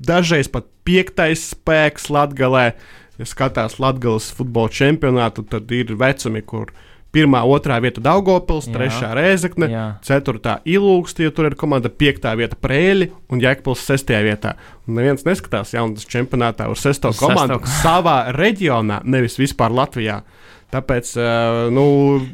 dažreiz 0.00 0.48
pat 0.48 0.66
piektais 0.90 1.48
spēks 1.54 2.10
Latvijā. 2.10 2.72
Ja 3.20 3.26
skatās 3.28 3.78
Latvijas 3.78 4.30
futbola 4.32 4.72
čempionātu, 4.72 5.44
tad 5.44 5.70
ir 5.76 5.92
vecumi, 6.00 6.40
kur 6.42 6.70
Pirmā, 7.10 7.40
otrā 7.42 7.80
vieta 7.82 7.98
Daugopils, 7.98 8.68
Jā. 8.68 8.72
trešā 8.76 9.08
Rēzekne, 9.18 9.66
Jā. 9.66 9.86
ceturtā 10.06 10.60
Ilūksta, 10.62 11.24
jo 11.24 11.32
tur 11.34 11.48
ir 11.48 11.56
komanda, 11.58 11.90
piektā 11.90 12.36
vieta 12.38 12.54
Prēļi 12.54 13.08
un 13.34 13.42
Jēkabils 13.42 13.82
sestajā 13.82 14.20
vietā. 14.28 14.52
Un 14.86 14.94
neviens 15.00 15.26
neskatās 15.26 15.74
jaunas 15.74 16.06
čempionātā 16.06 16.68
uz 16.70 16.78
sesto 16.78 17.10
sesto 17.10 17.26
komandu 17.26 17.58
ko- 17.58 17.72
savā 17.82 18.30
reģionā, 18.36 19.00
nevis 19.02 19.40
vispār 19.42 19.74
Latvijā. 19.74 20.20
Tāpēc 20.70 21.10
uh, 21.18 21.66
nu, 21.74 21.84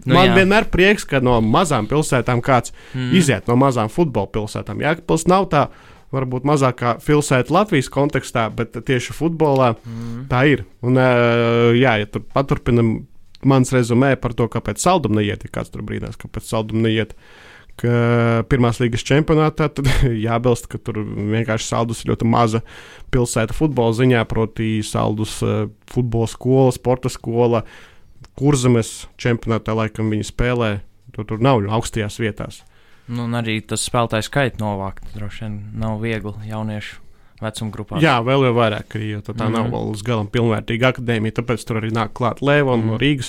Nu, 0.05 0.13
man 0.13 0.29
jā. 0.29 0.37
vienmēr 0.43 0.69
prieks, 0.69 1.09
ka 1.09 1.23
no 1.25 1.39
mazām 1.41 1.89
pilsētām 1.89 2.45
kāds 2.45 2.75
mm. 2.93 3.15
iziet 3.17 3.49
no 3.49 3.57
mazām 3.57 3.89
futbola 3.89 4.29
pilsētām. 4.29 4.85
Jēkabils 4.85 5.25
nav 5.33 5.49
tā, 5.57 5.71
varbūt 6.15 6.47
mazākā 6.47 6.97
pilsēta 7.03 7.55
Latvijas 7.55 7.91
kontekstā, 7.93 8.47
bet 8.55 8.77
tieši 8.87 9.15
futbolā 9.17 9.73
mm. 9.75 10.23
tā 10.31 10.45
ir. 10.53 10.65
Un, 10.87 11.01
uh, 11.01 11.75
jā, 11.77 11.97
ja 12.03 12.09
tur 12.11 12.25
paturpinam 12.35 12.99
mans 13.47 13.73
rezumē 13.75 14.15
par 14.21 14.35
to, 14.37 14.49
kāpēc 14.51 14.81
saldum 14.83 15.17
neiet, 15.19 15.45
ja 15.45 15.53
kāds 15.53 15.73
tur 15.73 15.85
brīnās, 15.87 16.19
kāpēc 16.21 16.49
saldum 16.49 16.85
neiet. 16.87 17.17
Pirmās 17.77 18.79
līgas 18.81 19.03
čempionātā 19.05 19.69
jābilst, 20.27 20.71
ka 20.73 20.81
tur 20.81 21.03
vienkārši 21.05 21.69
saldus 21.69 22.01
ir 22.03 22.15
ļoti 22.15 22.29
maza 22.33 22.63
pilsēta 23.13 23.53
futbola 23.57 23.93
ziņā, 23.99 24.23
proti, 24.31 24.79
saldus 24.87 25.37
uh, 25.45 25.67
futbola 25.93 26.31
skola, 26.31 26.73
sporta 26.73 27.13
skola, 27.13 27.67
kurzemes 28.37 29.11
čempionātā 29.21 29.77
laikam 29.77 30.09
viņi 30.13 30.31
spēlē. 30.31 30.71
Tur, 31.13 31.29
tur 31.29 31.45
nav 31.45 31.61
augstajās 31.77 32.17
vietās. 32.21 32.63
Nu, 33.09 33.25
un 33.29 33.35
arī 33.39 33.61
tas 33.63 33.85
spēlētājs 33.87 34.31
skaits 34.31 34.59
novākt. 34.63 35.05
Droši 35.15 35.45
vien 35.47 35.59
nav 35.79 36.01
viegli 36.03 36.33
jauniešu 36.51 37.03
vecuma 37.37 37.69
grupā. 37.71 37.99
Jā, 38.01 38.15
vēl 38.25 38.47
jau 38.47 38.53
vairāk, 38.57 38.95
jo 38.97 39.19
tā, 39.21 39.35
mm. 39.37 39.53
nav 39.53 39.67
Mhm. 39.67 39.73
vēl 39.75 39.83
līdz 39.93 40.03
galam 40.07 40.29
pilnvērtīga 40.33 40.89
akadēmija. 40.95 41.35
Tāpēc 41.37 41.65
tur 41.69 41.77
arī 41.83 41.91
nāk 41.93 42.15
klāt 42.17 42.41
Lēva 42.41 42.73
un 42.73 42.81
mm. 42.81 42.87
Mhm. 42.87 42.91
no 42.95 42.99
Rīgas 43.03 43.29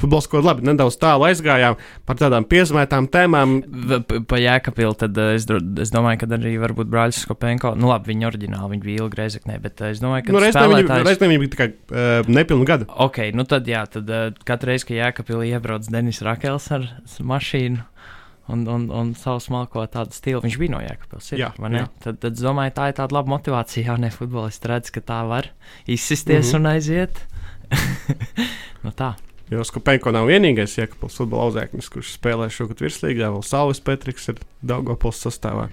futbola 0.00 0.24
skola. 0.24 0.42
Labi, 0.48 0.64
nedaudz 0.70 0.96
tālu 0.96 1.26
aizgājām 1.28 1.76
par 2.08 2.16
tādām 2.16 2.46
piezīmētām 2.48 3.10
tēmām. 3.12 3.52
V- 3.68 4.00
p- 4.08 4.20
Pa 4.32 4.40
Jēkabilu 4.40 4.96
tad 4.96 5.20
eh, 5.20 5.34
es, 5.36 5.44
es 5.84 5.92
domāju, 5.92 6.22
ka 6.24 6.26
arī 6.32 6.54
varbūt 6.64 6.88
brāļs 6.90 7.20
Skopenko, 7.26 7.74
nu 7.76 7.92
labi, 7.92 8.14
viņa 8.14 8.30
oriģināli, 8.32 8.70
viņa 8.72 8.82
bija 8.88 9.04
ilgi 9.04 9.20
reizeknē, 9.20 9.60
bet 9.60 9.84
eh, 9.84 9.92
es 9.92 10.00
domāju, 10.00 10.26
ka 10.26 10.32
Nu, 10.32 10.40
Reizēm 10.40 10.72
viņi 10.72 10.88
spēlētājs... 10.88 11.06
reizēm 11.12 11.34
viņi 11.36 11.42
bija 11.44 11.52
tikai 11.58 11.68
uh, 11.92 12.32
nepilnu 12.40 12.64
gadu. 12.72 12.88
Ok, 13.04 13.20
nu 13.36 13.44
tad 13.44 13.68
jā, 13.68 13.84
tad 13.86 14.08
uh, 14.08 14.32
katru 14.48 14.72
reizi, 14.72 14.88
kad 14.88 14.96
Jēkabīlī 14.96 15.52
iebrauc 15.52 15.92
Denis 15.92 16.24
Rakels 16.24 16.72
ar 16.72 16.88
mašīnu 17.20 17.84
un, 18.48 18.62
un, 18.68 18.86
un 18.90 19.12
savu 19.18 19.40
smalko 19.42 19.84
tādu 19.92 20.16
stilu, 20.16 20.42
viņš 20.44 20.58
bija 20.60 20.74
no 20.74 20.80
Jēkabīlas, 20.82 21.32
Jā, 21.38 21.52
vai 21.58 21.72
ne? 21.74 21.82
jā. 21.82 21.90
Tad, 22.04 22.20
tad 22.24 22.38
es 22.38 22.44
domāju, 22.44 22.74
tā 22.78 22.88
ir 22.90 22.96
tāda 22.98 23.18
laba 23.18 23.34
motivācija 23.34 23.92
jaunie 23.92 24.10
futbolisti 24.14 24.70
redz, 24.72 24.90
ka 24.94 25.04
tā 25.12 25.20
var 25.28 25.52
izsisties 25.86 26.52
mm 26.52 26.56
-hmm. 26.56 26.60
un 26.60 26.66
aiziet. 26.66 27.22
nu 28.84 28.90
tā. 28.90 29.14
Jo 29.52 29.64
Skupenko 29.64 30.12
nav 30.14 30.26
vienīgais 30.30 30.78
Jēkabils 30.78 31.18
futbola 31.20 31.50
auzēknis, 31.50 31.88
kurš 31.92 32.14
spēlē 32.16 32.48
šogad 32.48 32.80
virslīgā. 32.80 33.28
Vēl 33.34 33.42
Saulis 33.44 33.80
Petriks 33.80 34.28
ir 34.28 34.38
Daugopils 34.62 35.20
sastāvā. 35.26 35.68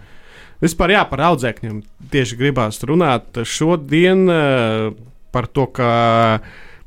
Vispār 0.60 0.92
jā, 0.92 1.06
par 1.08 1.22
audzēkņiem 1.30 1.84
tieši 2.12 2.36
gribās 2.36 2.82
runāt 2.84 3.40
šodien 3.48 4.26
eh, 4.30 4.92
par 5.32 5.48
to, 5.48 5.66
ka 5.72 6.40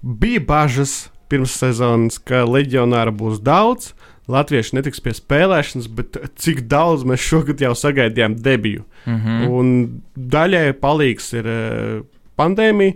bija 0.03 0.41
bažas 0.45 1.09
pirms 1.33 1.55
sezonas, 1.57 2.19
ka 2.21 2.45
leģionāra 2.45 3.15
būs 3.15 3.41
daudz. 3.41 3.95
Latvieši 4.31 4.77
netiks 4.79 5.03
pie 5.03 5.15
spēlēšanas, 5.17 5.89
bet 5.91 6.19
cik 6.39 6.63
daudz 6.71 7.03
mēs 7.09 7.25
šogad 7.27 7.63
jau 7.63 7.73
sagaidījām 7.75 8.37
debiju. 8.39 8.85
Mm 9.07 9.19
-hmm. 9.19 9.49
Un 9.51 10.03
daļai 10.15 10.73
palīgs 10.79 11.33
ir 11.35 11.47
eh, 11.47 12.03
pandēmija. 12.39 12.95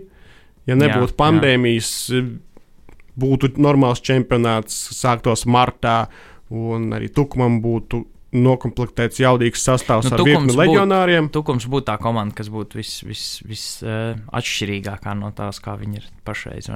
Ja 0.67 0.75
nebūtu 0.75 1.11
Jā, 1.11 1.17
pandēmijas, 1.19 1.91
eh, 2.15 2.29
būtu 3.19 3.57
normāls 3.57 4.01
čempionāts, 4.01 4.75
sāktos 4.95 5.45
martā, 5.45 6.07
un 6.49 6.91
arī 6.95 7.11
Tukumam 7.11 7.61
būtu 7.61 8.05
noklāpts 8.31 9.19
jaudīgs 9.19 9.63
sastāvs 9.63 10.09
Nu, 10.09 10.15
ar 10.15 10.23
virkni 10.23 10.55
leģionāriem. 10.55 11.29
Tukums 11.31 11.65
būtu 11.65 11.87
tā 11.91 11.97
komanda, 12.01 12.35
kas 12.35 12.49
būtu 12.51 12.77
visatšķirīgākā 12.77 13.07
vis, 13.07 13.43
vis, 13.47 13.83
uh, 13.83 15.15
no 15.15 15.31
tās, 15.31 15.59
kā 15.63 15.77
viņi 15.79 16.01
ir 16.01 16.09
pašreiz? 16.27 16.69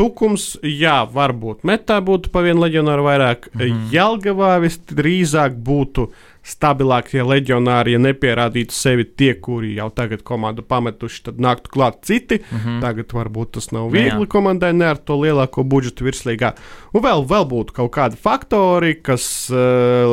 Tukums, 0.00 0.54
jā, 0.64 1.02
varbūt 1.04 1.66
metā 1.68 1.98
būtu 2.00 2.30
pa 2.32 2.40
vienu 2.46 2.64
leģionāru 2.64 3.04
vairāk. 3.04 3.50
Mm. 3.52 3.60
-hmm. 3.60 3.88
Jelgavā 3.92 4.54
visdrīzāk 4.64 5.58
būtu 5.60 6.08
stabilākie 6.46 7.20
leģionāri, 7.20 7.92
ja 7.94 8.00
nepierādītu 8.00 8.72
sevi 8.72 9.04
tie, 9.04 9.34
kuri 9.34 9.74
jau 9.76 9.90
tagad 9.92 10.22
komandu 10.24 10.64
pametuši, 10.64 11.22
tad 11.28 11.42
nāktu 11.42 11.72
klāt 11.74 12.00
citi. 12.02 12.40
Mm 12.40 12.58
-hmm. 12.58 12.80
Tagad 12.80 13.12
varbūt 13.12 13.50
tas 13.58 13.70
nav 13.72 13.84
Nu, 13.84 13.90
viegli 13.90 14.24
jā. 14.24 14.28
komandai, 14.28 14.72
ne 14.72 14.86
ar 14.86 14.96
to 14.96 15.14
lielāko 15.20 15.64
budžetu 15.64 16.04
virslīgā. 16.04 16.52
Un 16.94 17.02
vēl, 17.02 17.26
vēl 17.26 17.44
būtu 17.48 17.72
kaut 17.72 17.92
kādi 17.92 18.16
faktori, 18.16 18.94
kas 19.02 19.50
uh, 19.50 19.58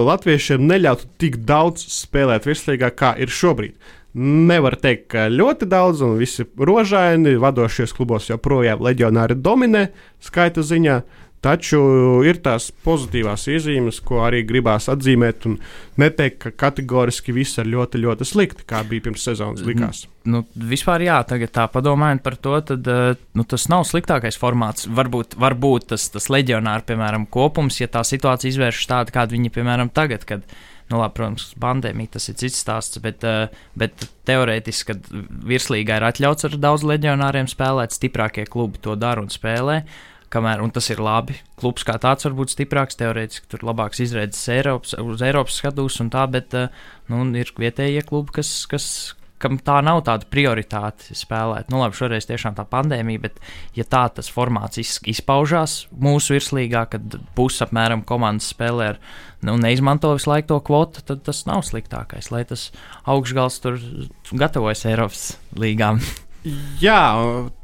latviešiem 0.06 0.68
neļautu 0.68 1.06
tik 1.18 1.38
daudz 1.38 1.86
spēlēt 1.88 2.46
virslīgā, 2.46 2.92
kā 2.92 3.16
ir 3.18 3.28
šobrīd. 3.28 3.74
Nevar 4.18 4.74
teikt, 4.82 5.12
ka 5.14 5.28
ļoti 5.30 5.68
daudz, 5.70 6.02
un 6.02 6.16
visi 6.18 6.48
rožaini, 6.58 7.36
vadošajos 7.38 7.94
klubos 7.94 8.32
joprojām 8.32 8.82
leģionāri 8.82 9.38
dominē 9.38 9.88
skaita 10.26 10.66
ziņā. 10.66 11.02
Taču 11.38 11.80
ir 12.26 12.40
tās 12.42 12.72
pozitīvās 12.82 13.44
iezīmes, 13.54 14.00
ko 14.02 14.24
arī 14.26 14.40
gribās 14.50 14.88
atzīmēt, 14.90 15.46
un 15.46 15.60
neteikt, 16.02 16.40
ka 16.42 16.52
kategoriski 16.66 17.36
viss 17.36 17.60
ir 17.62 17.70
ļoti, 17.70 18.02
ļoti 18.02 18.26
slikti, 18.26 18.66
kā 18.66 18.82
bija 18.90 19.06
pirms 19.06 19.28
sezonas 19.30 19.62
likās. 19.68 20.08
Nu, 20.26 20.42
vispār, 20.58 21.06
jā, 21.06 21.20
tagad 21.30 21.54
tā 21.54 21.68
padomājot 21.72 22.24
par 22.26 22.40
to, 22.42 22.56
tad 22.72 22.90
uh, 22.90 23.20
nu, 23.38 23.46
tas 23.46 23.68
nav 23.70 23.86
sliktākais 23.86 24.40
formāts. 24.42 24.90
Varbūt, 24.90 25.38
varbūt 25.38 25.92
tas, 25.94 26.08
tas 26.16 26.28
leģionārs, 26.34 26.88
piemēram, 26.90 27.30
kopums, 27.30 27.78
ja 27.84 27.88
tā 27.94 28.02
situācija 28.08 28.56
izvēršas 28.56 28.90
tāda, 28.90 29.16
kāda 29.22 29.38
viņa, 29.38 29.54
piemēram, 29.60 29.94
tagad, 29.94 30.26
kad, 30.28 30.58
nu, 30.92 31.00
labi, 31.02 31.16
protams, 31.18 31.50
pandēmija 31.62 32.16
tas 32.16 32.30
ir 32.32 32.38
cits 32.40 32.60
stāsts, 32.64 33.00
bet, 33.04 33.24
uh, 33.28 33.48
bet 33.80 34.08
teorētiski, 34.30 34.94
kad 34.94 35.10
virslīgā 35.48 36.00
ir 36.00 36.08
atļauts 36.10 36.48
ar 36.48 36.60
daudz 36.64 36.86
leģionāriem 36.88 37.50
spēlēt, 37.52 37.96
stiprākie 37.96 38.48
klubi 38.50 38.82
to 38.84 38.96
dara 39.00 39.24
un 39.24 39.32
spēlē. 39.34 39.82
Kamēr, 40.32 40.60
un 40.60 40.74
tas 40.76 40.90
ir 40.92 41.00
labi. 41.00 41.38
Klubs 41.60 41.86
kā 41.88 41.94
tāds 42.04 42.28
var 42.28 42.34
būt 42.36 42.52
stiprāks, 42.52 42.98
teorētiski 43.00 43.48
tur 43.54 43.62
labāks 43.64 44.02
izredzes 44.04 44.44
Eiropas, 44.52 44.92
uz 45.00 45.24
Eiropas 45.24 45.60
skatus 45.62 46.02
un 46.04 46.12
tā, 46.12 46.26
bet 46.32 46.56
uh, 46.58 46.68
nu, 47.12 47.24
ir 47.40 47.54
vietējie 47.56 48.04
klubi, 48.10 48.36
kas, 48.40 48.52
kas, 48.68 48.90
kam 49.42 49.60
tā 49.62 49.78
nav 49.86 50.02
tāda 50.08 50.28
prioritāte 50.32 51.16
spēlēt. 51.18 51.72
Nu, 51.72 51.82
labi, 51.84 51.98
šoreiz 51.98 52.28
tiešām 52.30 52.58
tā 52.58 52.66
pandēmija, 52.70 53.24
bet 53.28 53.42
ja 53.78 53.86
tā 53.88 54.08
tas 54.14 54.30
formāts 54.34 54.82
iz, 54.82 54.98
izpaužās 55.06 55.86
mūsu 55.94 56.38
virslīgā, 56.38 56.88
kad 56.94 57.18
pusapmēram 57.38 58.06
komandas 58.08 58.52
spēlē 58.54 58.92
ar 58.94 59.02
nu, 59.46 59.58
neizmanto 59.62 60.14
visu 60.18 60.32
laiku 60.32 60.54
to 60.54 60.62
kvotu, 60.70 61.06
tad 61.06 61.26
tas 61.28 61.44
nav 61.50 61.66
sliktākais, 61.68 62.32
lai 62.34 62.46
tas 62.50 62.70
augšgals 63.06 63.62
tur 63.64 63.82
gatavojas 64.34 64.88
Eiropas 64.90 65.28
līgām. 65.58 66.02
Jā, 66.80 67.02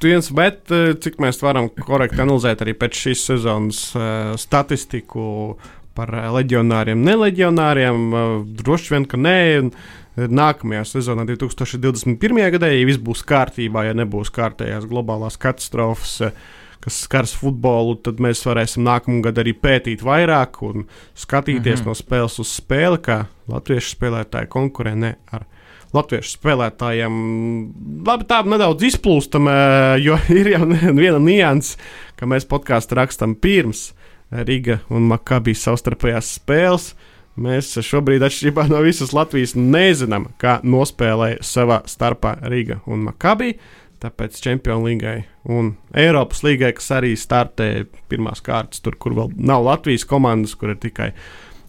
viens, 0.03 0.29
bet 0.35 0.71
eh, 0.73 0.91
cik 0.99 1.19
mēs 1.23 1.39
varam 1.43 1.69
korekti 1.71 2.21
analizēt 2.23 2.63
arī 2.65 2.73
pēc 2.77 2.99
šīs 3.05 3.25
sezonas 3.29 3.83
uh, 3.95 4.33
statistiku 4.39 5.55
par 5.95 6.11
uh, 6.11 6.29
leģionāriem, 6.35 7.03
neleģionāriem, 7.05 8.07
uh, 8.09 8.33
droši 8.59 8.95
vien, 8.95 9.07
ka 9.09 9.19
nē. 9.21 9.37
Un, 9.61 9.69
eh, 9.71 10.02
Nākamajā 10.13 10.83
sezonā, 10.85 11.23
2021. 11.25 12.41
gadā, 12.53 12.67
ja 12.69 12.85
viss 12.85 13.01
būs 13.01 13.23
kārtībā, 13.25 13.87
ja 13.87 13.95
nebūs 13.97 14.29
kārtējās 14.33 14.85
globālās 14.85 15.39
katastrofas, 15.41 16.19
eh, 16.21 16.35
kas 16.83 16.99
skars 17.07 17.33
futbolu, 17.33 17.95
tad 18.03 18.19
mēs 18.21 18.43
varēsim 18.45 18.83
nākamā 18.85 19.23
gada 19.23 19.41
arī 19.41 19.53
pētīt 19.57 20.03
vairāk 20.05 20.61
un 20.61 20.85
skatīties 21.15 21.79
Mhm. 21.81 21.85
no 21.85 21.93
spēles 21.97 22.39
uz 22.39 22.61
spēli, 22.61 22.99
kā 22.99 23.25
latviešu 23.49 23.95
spēlētāji 23.95 24.47
konkurē 24.49 24.95
ne 24.95 25.15
ar 25.31 25.45
latviešu 25.93 26.37
spēlētājiem. 26.37 28.05
Labi, 28.05 28.25
tā 28.25 28.43
nedaudz 28.45 28.81
izplūstam, 28.81 29.47
eh, 29.49 29.99
jo 30.03 30.17
ir 30.39 30.51
jau 30.53 30.65
viena 30.93 31.19
nianses, 31.19 31.77
ka 32.17 32.25
mēs 32.25 32.45
podkāstu 32.45 32.95
rakstam 32.95 33.35
pirms 33.35 33.93
Riga 34.31 34.79
un 34.89 35.07
Makabijas 35.09 35.65
savstarpējās 35.67 36.39
spēles. 36.39 36.93
Mēs 37.33 37.71
šobrīd, 37.81 38.21
atšķirībā 38.21 38.67
no 38.69 38.83
visas 38.85 39.09
Latvijas, 39.15 39.55
nezinām, 39.57 40.27
kā 40.37 40.59
nospēlēja 40.61 41.39
savā 41.41 41.79
starpā 41.89 42.35
Riga 42.45 42.77
un 42.85 43.07
Makabija. 43.07 43.57
Tāpēc 44.03 44.37
Champions 44.43 44.83
League 44.83 45.13
un 45.49 45.71
Eiropas 45.97 46.43
līgai, 46.43 46.73
kas 46.75 46.91
arī 46.93 47.13
startē 47.17 47.87
pirmās 48.11 48.43
kārtas, 48.43 48.83
tur, 48.83 48.97
kur 48.99 49.15
vēl 49.17 49.31
nav 49.39 49.63
Latvijas 49.65 50.05
komandas, 50.05 50.53
kur 50.59 50.75
ir 50.75 50.79
tikai 50.83 51.13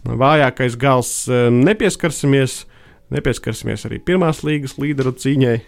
vājākais 0.04 0.76
gals, 0.80 1.12
nepieskarsimies. 1.30 2.64
Nepieskarsimies 3.14 3.84
arī 3.86 4.00
pirmās 4.02 4.40
līgas 4.42 4.78
līderu 4.80 5.12
cīņai, 5.20 5.58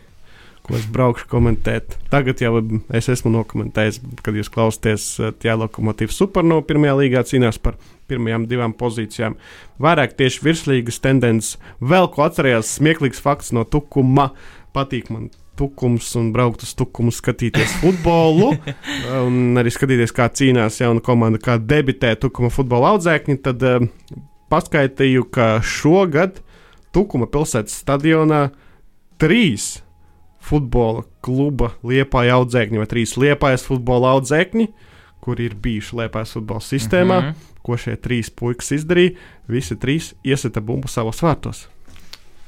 ko 0.66 0.74
es 0.78 0.86
braukšu 0.90 1.28
komentēt. 1.30 1.94
Tagad 2.10 2.42
jau 2.42 2.58
es 2.94 3.08
esmu 3.12 3.30
nokomentējis, 3.36 4.00
kad 4.26 4.34
jūs 4.34 4.50
klausāties 4.52 5.08
tie 5.42 5.54
lokomotīvas 5.54 6.18
super 6.18 6.46
no 6.46 6.58
pirmajā 6.66 6.98
līgā 7.00 7.22
cīnās 7.28 7.60
par 7.62 7.78
pirmajām 8.10 8.48
divām 8.50 8.74
pozīcijām. 8.78 9.38
Vairāk 9.82 10.16
tieši 10.18 10.42
virslīgas 10.42 11.00
tendences. 11.02 11.56
Vēl 11.78 12.10
ko 12.12 12.26
atcerējās 12.26 12.76
smieklīgs 12.80 13.22
fakts 13.22 13.54
no 13.54 13.66
Tukuma. 13.68 14.32
Patīk 14.74 15.10
man 15.14 15.30
tukums 15.56 16.10
un 16.20 16.30
braukt 16.34 16.66
uz 16.66 16.74
tukumu, 16.76 17.12
skatīties 17.14 17.78
futbolu. 17.80 18.52
un 19.26 19.56
arī 19.60 19.72
skatīties, 19.72 20.12
kā 20.16 20.28
cīnās 20.28 20.82
jauna 20.82 21.02
komanda, 21.04 21.40
kā 21.42 21.56
debitē 21.56 22.12
tukuma 22.20 22.50
futbola 22.52 22.92
audzēkņi. 22.94 23.38
Tad 23.46 23.64
uh, 23.64 23.86
paskaitīju, 24.52 25.30
ka 25.32 25.56
šogad 25.64 26.42
Tukuma 26.96 27.26
pilsētas 27.28 27.74
stadionā 27.82 28.46
trīs 29.20 29.82
futbola 30.46 31.04
kluba 31.24 31.72
liepāja 31.86 32.38
audzēkņi 32.40 32.82
vai 32.82 32.88
trīs 32.90 33.16
liepājas 33.18 33.66
futbola 33.66 34.14
audzēkņi, 34.16 34.66
kuri 35.24 35.48
ir 35.50 35.56
bijuši 35.62 36.02
liepājas 36.02 36.36
futbola 36.36 36.62
sistēmā. 36.62 37.20
Mm 37.20 37.30
-hmm. 37.30 37.54
Ko 37.66 37.76
šie 37.76 37.96
trīs 37.98 38.30
puikas 38.30 38.70
izdarīja? 38.76 39.16
Visi 39.48 39.74
trīs 39.74 40.14
iesita 40.24 40.60
bumbu 40.60 40.88
savos 40.88 41.22
vārtos. 41.22 41.66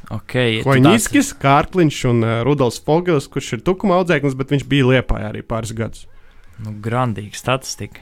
Okay, 0.09 0.63
Koņģis, 0.65 1.35
Kārkliņš 1.37 2.05
un 2.09 2.23
uh, 2.25 2.43
Rudolfs 2.47 2.81
Fogels, 2.85 3.27
kurš 3.29 3.53
ir 3.53 3.61
tukuma 3.61 3.99
audzēknis, 3.99 4.37
bet 4.39 4.55
viņš 4.55 4.65
bija 4.65 4.87
liepājā 4.87 5.29
arī 5.29 5.43
pāris 5.43 5.75
gadus. 5.77 6.07
Nu, 6.65 6.73
grandīga 6.73 7.37
statistika. 7.37 8.01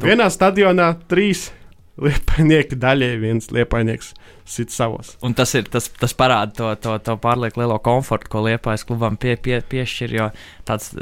Vienā 0.00 0.30
stadionā 0.32 0.94
trīs 1.08 1.50
liepainieki 2.00 2.76
daļai, 2.80 3.10
viens 3.20 3.48
liepainieks 3.54 4.12
sit 4.46 4.72
savos. 4.74 5.14
Un 5.24 5.34
tas, 5.36 5.52
ir, 5.58 5.66
tas, 5.72 5.88
tas 6.00 6.14
parāda 6.16 6.52
to, 6.56 6.70
to, 6.82 6.96
to 7.02 7.16
pārlieku 7.22 7.62
lielo 7.62 7.78
komfortu, 7.82 8.30
ko 8.32 8.44
liepais 8.46 8.84
klubam 8.86 9.18
pie, 9.20 9.34
pie, 9.40 9.58
piešķir. 9.64 10.16
Jo 10.16 10.28
tāds, 10.68 10.92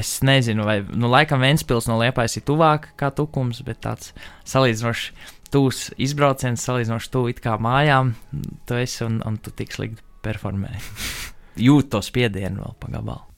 es 0.00 0.14
nezinu, 0.26 0.66
vai, 0.68 0.80
nu, 0.92 1.10
laikam 1.12 1.42
Ventspils 1.44 1.88
no 1.90 1.98
liepais 2.00 2.36
ir 2.38 2.46
tuvāk 2.46 2.92
kā 3.00 3.10
tukums, 3.14 3.64
bet 3.66 3.82
tāds 3.86 4.12
salīdzinoši 4.50 5.12
tūs 5.54 5.88
izbrauciens, 6.02 6.64
salīdzinoši 6.66 7.12
tuvu 7.14 7.34
it 7.34 7.44
kā 7.44 7.56
mājām, 7.62 8.14
tu 8.68 8.80
esi 8.80 9.04
un, 9.06 9.20
un 9.26 9.38
tu 9.40 9.54
tik 9.54 9.74
slikti 9.74 10.02
performē. 10.24 10.74
Jūt 11.66 11.92
to 11.94 12.02
spiedienu 12.02 12.64
vēl 12.64 12.76
pagabalu. 12.82 13.33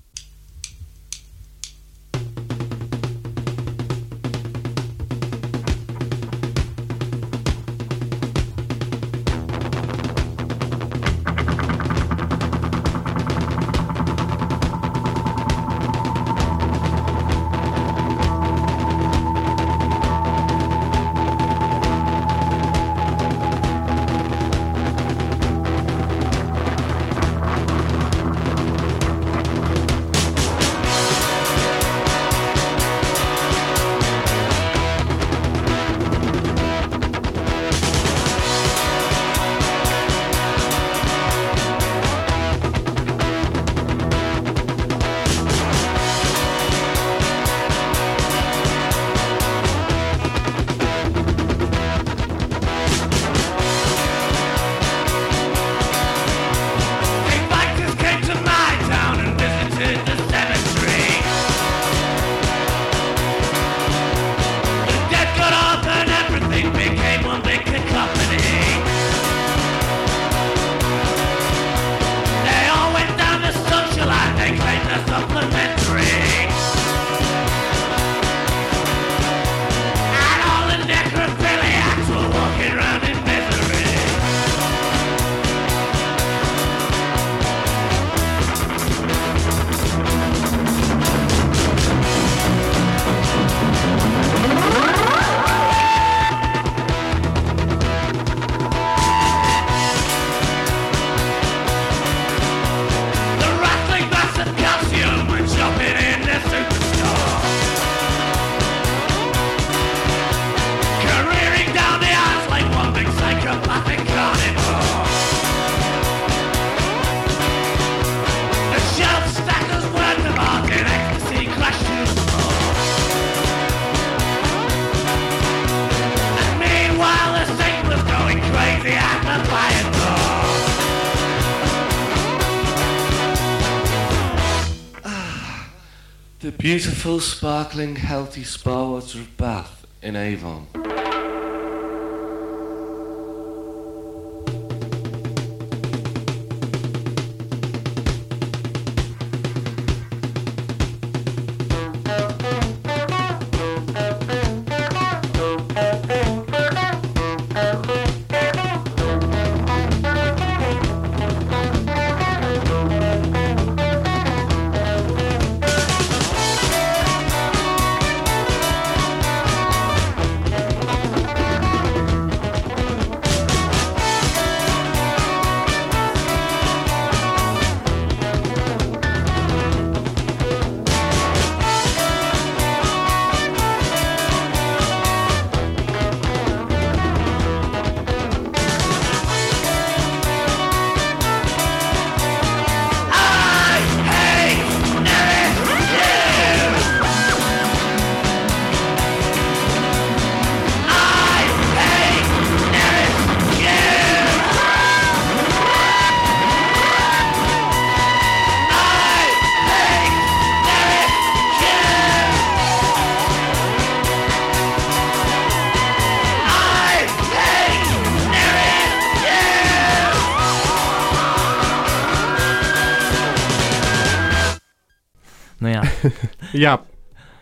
Beautiful, 136.66 137.20
sparkling, 137.20 137.94
healthy 137.94 138.42
spa 138.42 138.90
water 138.90 139.24
Bath 139.36 139.86
in 140.02 140.16
Avon. 140.16 140.66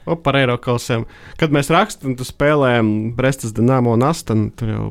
O, 0.04 0.18
par 0.20 0.36
Eiropausiem. 0.36 1.06
Kad 1.40 1.54
mēs 1.54 1.70
rakstām, 1.72 2.16
tu 2.18 2.26
spēlējam 2.28 3.14
Brestas 3.16 3.54
Dienāmo 3.56 3.94
un 3.96 4.04
Astanu, 4.04 4.50
tur 4.58 4.72
jau 4.72 4.84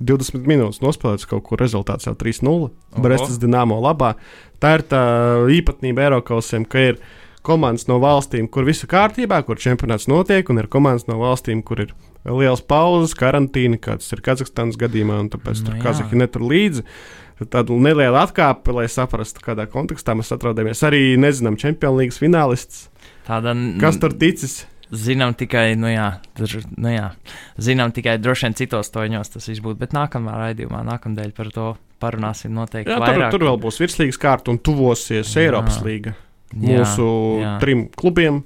20 0.00 0.48
minūtes 0.48 0.82
nospēlēts 0.84 1.28
kaut 1.28 1.44
kur 1.48 1.60
rezultāts 1.60 2.08
jau 2.08 2.14
3-0. 2.16 2.70
Brestas 3.04 3.38
Dienāmo 3.40 3.78
labā. 3.84 4.14
Tā 4.60 4.78
ir 4.78 4.84
tā 4.88 5.02
īpatnība 5.52 6.06
Eiropausiem, 6.08 6.64
ka 6.68 6.82
ir 6.92 7.00
komandas 7.46 7.86
no 7.86 8.00
valstīm, 8.02 8.48
kur 8.50 8.66
viss 8.66 8.84
ir 8.84 8.90
kārtībā, 8.90 9.38
kur 9.46 9.60
čempionāts 9.60 10.08
notiek, 10.10 10.48
un 10.50 10.60
ir 10.60 10.68
komandas 10.72 11.06
no 11.08 11.20
valstīm, 11.20 11.62
kur 11.64 11.84
ir 11.84 11.94
liels 12.26 12.64
pauzes, 12.66 13.14
karantīna, 13.18 13.78
kāds 13.82 14.10
ir 14.12 14.24
Kazahstānas 14.26 14.78
gadījumā, 14.80 15.20
un 15.22 15.30
tāpēc 15.30 15.62
Nu 15.62 15.68
tur 15.68 15.78
jā. 15.78 15.84
Kazahstāna 15.84 16.24
netur 16.24 16.46
līdzi. 16.48 16.84
Tad 17.36 17.50
Tāda 17.52 17.76
neliela 17.76 18.22
atkāpe, 18.24 18.72
lai 18.72 18.86
saprastu, 18.88 19.42
kādā 19.44 19.66
kontekstā 19.68 20.14
mēs 20.16 20.32
atrodamies. 20.32 20.80
Arī 20.88 21.18
nezinām, 21.20 21.58
Champions 21.60 21.98
League 22.00 22.16
finālists. 22.16 22.86
Tāda, 23.26 23.52
Kas 23.82 23.98
tur 24.02 24.14
ticis? 24.16 24.64
Zinām 24.86 25.32
tikai, 25.34 25.72
nu 25.74 25.88
jā, 25.90 26.20
tur, 26.38 26.52
nu 26.78 26.92
jā, 26.92 27.08
zinām 27.58 27.90
tikai 27.90 28.20
droši 28.22 28.46
vien 28.46 28.54
citos 28.54 28.92
toņos 28.94 29.32
tas 29.34 29.48
viss 29.50 29.62
būtu, 29.64 29.80
bet 29.80 29.96
nākamā 29.96 30.36
raidījumā, 30.38 30.84
nākamdēļ 30.86 31.32
par 31.34 31.50
to 31.50 31.64
parunāsim 31.98 32.54
noteikti 32.54 32.92
Jā, 32.92 33.00
tur, 33.00 33.06
vairāk. 33.08 33.32
tur 33.34 33.46
vēl 33.48 33.58
būs 33.64 33.80
virslīgas 33.82 34.20
kārta 34.22 34.52
un 34.54 34.60
tuvosies 34.62 35.32
Jā. 35.34 35.48
Eiropas 35.48 35.80
līga. 35.82 36.14
Mūsu 36.54 37.08
jā. 37.42 37.56
trim 37.64 37.88
klubiem, 37.98 38.44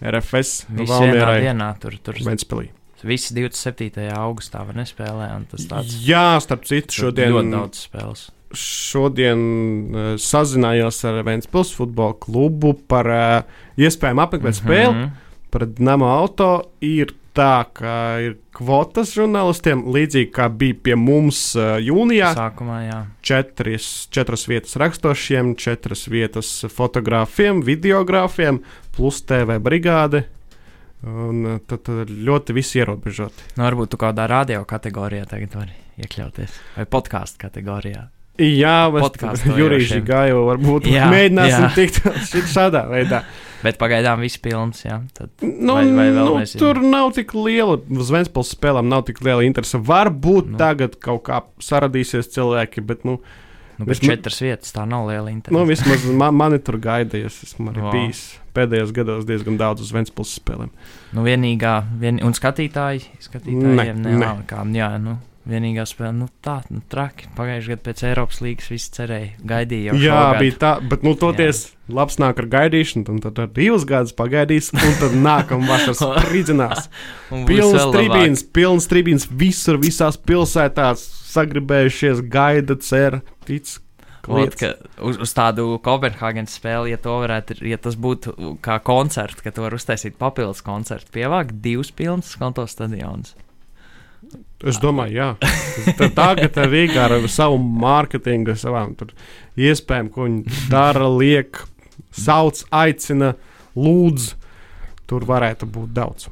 RFS, 0.00 0.64
vienā 0.70 0.88
Valmierai, 0.94 1.36
dienā 1.44 1.68
tur, 1.82 1.98
tur 2.00 2.16
Ventspilī. 2.24 2.70
visi 3.06 3.36
27. 3.36 4.08
augustā 4.16 4.64
var 4.66 4.80
nespēlē, 4.80 5.28
un 5.36 5.44
tas 5.50 5.68
tāds 5.68 5.92
Jā, 6.08 6.38
starp 6.40 6.64
citu, 6.64 6.88
tur 6.88 7.10
šodien, 7.10 7.36
ļoti 7.36 7.52
daudz 7.52 7.84
spēles. 7.84 8.24
Šodien 8.54 9.40
uh, 9.40 10.08
sazinājos 10.20 11.02
ar 11.08 11.22
Ventspils 11.26 11.72
futbola 11.76 12.16
klubu 12.20 12.74
par 12.88 13.10
uh, 13.10 13.60
iespējamu 13.80 14.26
apmeklēt 14.26 14.60
spēli. 14.60 15.06
Mhm. 15.06 15.14
Pret 15.56 15.78
Nama 15.80 16.10
auto 16.18 16.50
ir 16.84 17.14
tā, 17.36 17.66
ka 17.76 17.92
ir 18.24 18.36
kvotas 18.56 19.12
žurnālistiem, 19.16 19.84
līdzīgi 19.92 20.30
kā 20.34 20.48
bija 20.52 20.76
pie 20.88 20.96
mums 20.98 21.40
uh, 21.58 21.76
jūnijā. 21.82 22.32
Sākumā, 22.36 22.78
jā. 22.86 23.00
četras, 23.26 23.90
četras 24.12 24.46
vietas 24.50 24.76
rakstošiem, 24.80 25.54
četras 25.60 26.06
vietas 26.12 26.52
fotogrāfiem, 26.72 27.62
videogrāfiem, 27.66 28.62
plus 28.96 29.22
TV 29.28 29.60
brigāde. 29.62 30.26
Un 31.06 31.60
tad, 31.68 31.84
tad 31.86 32.10
ļoti 32.10 32.56
viss 32.56 32.74
ierobežoti. 32.78 33.52
Nu, 33.58 33.66
varbūt 33.68 33.92
tu 33.94 34.00
kādā 34.00 34.26
radio 34.30 34.64
kategorijā 34.66 35.28
tagad 35.30 35.54
vari 35.60 35.76
iekļauties, 36.02 36.60
vai 36.78 36.88
podkāstu 36.90 37.44
kategorijā. 37.44 38.06
Jā, 38.38 38.76
mēs 38.92 39.00
Podcastu 39.06 39.54
Jurīši 39.56 39.96
vajošiem. 39.96 40.06
gāju, 40.06 40.40
varbūt 40.50 40.88
Jā, 40.92 41.06
mēģināsim 41.12 41.64
jā. 41.64 41.74
tikt 41.74 42.50
šādā 42.52 42.82
veidā. 42.90 43.22
Bet 43.64 43.78
pagaidām 43.80 44.20
viss 44.20 44.36
pilns, 44.38 44.82
jā. 44.84 44.98
Tad, 45.16 45.30
Nu, 45.40 45.72
Vai- 45.78 45.86
vai 45.96 46.10
nu, 46.12 46.26
nezinu? 46.38 46.60
tur 46.60 46.82
nav 46.84 47.14
tik 47.16 47.32
liela, 47.34 47.78
uz 47.90 48.10
Vēnspils 48.12 48.52
spēlēm 48.54 48.86
nav 48.92 49.06
tik 49.08 49.22
liela 49.24 49.42
interese. 49.42 49.78
Varbūt 49.80 50.50
Nu. 50.52 50.58
tagad 50.60 50.98
kaut 51.00 51.24
kā 51.24 51.40
saradīsies 51.58 52.28
cilvēki, 52.36 52.84
bet, 52.86 53.04
nu, 53.08 53.16
nu, 53.78 53.86
bet 53.88 53.98
četras 54.04 54.38
vietas 54.44 54.72
tā 54.76 54.84
nav 54.86 55.08
liela 55.08 55.30
interese. 55.32 55.56
nu 55.56 55.64
vismaz 55.66 56.04
man, 56.20 56.34
mani 56.36 56.58
tur 56.58 56.76
gaida, 56.78 57.16
es 57.16 57.40
esmu 57.42 57.72
arī 57.72 57.80
Vau. 57.82 57.92
bijis 57.96 58.36
pēdējos 58.54 58.92
gados 58.92 59.24
diezgan 59.24 59.56
daudz 59.56 59.80
uz 59.80 59.90
Vēnspils 59.92 60.36
spēlēm. 60.38 60.70
Nu, 61.16 61.24
vienīgā, 61.24 61.74
vien, 61.98 62.20
un 62.22 62.32
skatītāji, 62.36 63.02
skatītājiem 63.24 63.96
Ne, 64.04 64.12
nav 64.20 64.44
kā, 64.46 64.62
jā, 64.76 64.92
nu, 65.00 65.16
vienīgā 65.46 65.86
spēle, 65.88 66.12
nu, 66.16 66.26
tā, 66.44 66.58
nu, 66.72 66.82
traki. 66.90 67.28
Pagājušajā 67.36 67.76
gadā 67.76 67.84
pēc 67.86 68.02
Eiropas 68.08 68.42
līgas 68.44 68.70
visi 68.72 68.92
cerēja, 68.96 69.30
gaidīja. 69.46 69.94
Jā, 69.94 70.18
šogad. 70.18 70.40
bija 70.42 70.58
tā, 70.62 70.72
bet, 70.90 71.06
nu, 71.06 71.14
toties 71.18 71.62
labs 71.92 72.18
nāk 72.22 72.42
ar 72.42 72.50
gaidīšanu, 72.56 73.06
un 73.14 73.22
tad 73.24 73.40
ar 73.44 73.50
divus 73.54 73.86
gadus 73.88 74.14
pagaidīs, 74.18 74.72
un 74.74 74.98
tad 75.00 75.16
nākamā. 75.28 75.78
Un 75.86 77.46
būs 77.46 77.50
Pilns 77.50 77.88
tribīns, 77.94 78.44
pilns 78.58 78.90
tribīns 78.90 79.26
visur, 79.30 79.80
visās 79.82 80.18
pilsētās 80.18 81.02
sagribējušies, 81.36 82.22
gaida, 82.32 82.78
cer, 82.82 83.20
tic. 83.46 83.78
Ka 84.26 84.72
uz, 85.06 85.20
uz 85.22 85.32
tādu 85.36 85.76
Kopenhāgenes 85.84 86.56
spēli, 86.58 86.90
ja, 86.90 86.98
to 86.98 87.14
varētu, 87.22 87.60
ja 87.62 87.78
tas 87.78 87.94
būtu 87.94 88.56
kā 88.64 88.80
koncerts, 88.82 89.38
ka 89.44 89.52
tu 89.54 89.62
vari 89.62 89.78
uztaisīt 89.78 90.18
papildus 90.18 90.64
koncertu, 90.66 91.12
pievākt 91.14 91.60
divus 91.62 91.92
pilnus 91.94 92.34
konto 92.40 92.66
stadionus. 92.66 93.36
Es 94.66 94.78
domāju, 94.80 95.18
jā. 95.18 95.28
Tagad 96.16 96.56
Rīgā 96.70 97.04
ar 97.06 97.16
savu 97.30 97.58
mārketingu, 97.60 98.56
savām 98.58 98.94
iespējām, 99.60 100.08
ko 100.12 100.26
viņi 100.26 100.56
dara, 100.72 101.10
liek, 101.12 101.60
sauc, 102.16 102.64
aicina, 102.74 103.34
lūdz. 103.76 104.32
Tur 105.06 105.22
varētu 105.28 105.68
būt 105.70 105.92
daudz. 105.94 106.26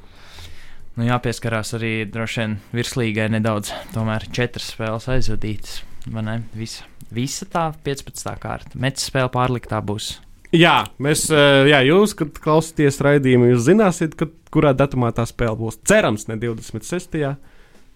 Nu, 0.95 1.05
jāpieskarās 1.07 1.75
arī 1.77 1.93
droši 2.11 2.41
vien 2.41 2.57
virslīgai 2.75 3.29
nedaudz. 3.35 3.71
Tomēr 3.95 4.27
četras 4.35 4.73
spēles 4.73 5.09
aizvadītas. 5.11 5.81
Visa, 6.55 6.87
visa 7.15 7.47
tā 7.51 7.69
15. 7.87 8.35
kārta. 8.43 8.79
Mets 8.79 9.07
spēle 9.11 9.31
pārliktā 9.35 9.81
būs. 9.83 10.17
Jā, 10.55 10.85
mēs, 11.03 11.27
eh, 11.35 11.67
jā, 11.71 11.81
jūs, 11.83 12.15
kad 12.15 12.37
klausāties 12.39 13.01
raidījumu, 13.03 13.51
jūs 13.51 13.65
zināsiet, 13.67 14.15
kad, 14.15 14.31
kurā 14.55 14.71
datumā 14.71 15.11
tā 15.15 15.25
spēle 15.27 15.59
būs. 15.59 15.81
Cerams, 15.83 16.29
ne 16.31 16.37
26. 16.39 17.35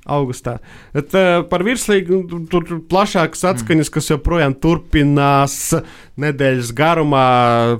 Augustā. 0.08 0.58
Bet, 0.96 1.14
uh, 1.16 1.42
par 1.50 1.64
virslīgu 1.66 2.22
nu, 2.24 2.40
tur 2.50 2.66
tur 2.68 2.82
plašākas 2.90 3.44
atskaņas, 3.52 3.92
kas 3.94 4.10
joprojām 4.12 4.56
turpinās 4.58 5.58
nedēļas 6.20 6.74
garumā, 6.76 7.28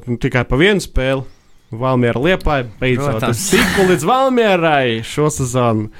nu, 0.07 0.21
tikai 0.21 0.45
pa 0.49 0.61
vienu 0.61 0.85
spēli. 0.85 1.27
Valmiera 1.69 2.21
liepāja, 2.25 2.64
beidzot, 2.81 3.27
tiku 3.37 3.91
līdz 3.91 4.07
Valmierai 4.09 5.03
šo 5.05 5.29
sezonu. 5.33 5.91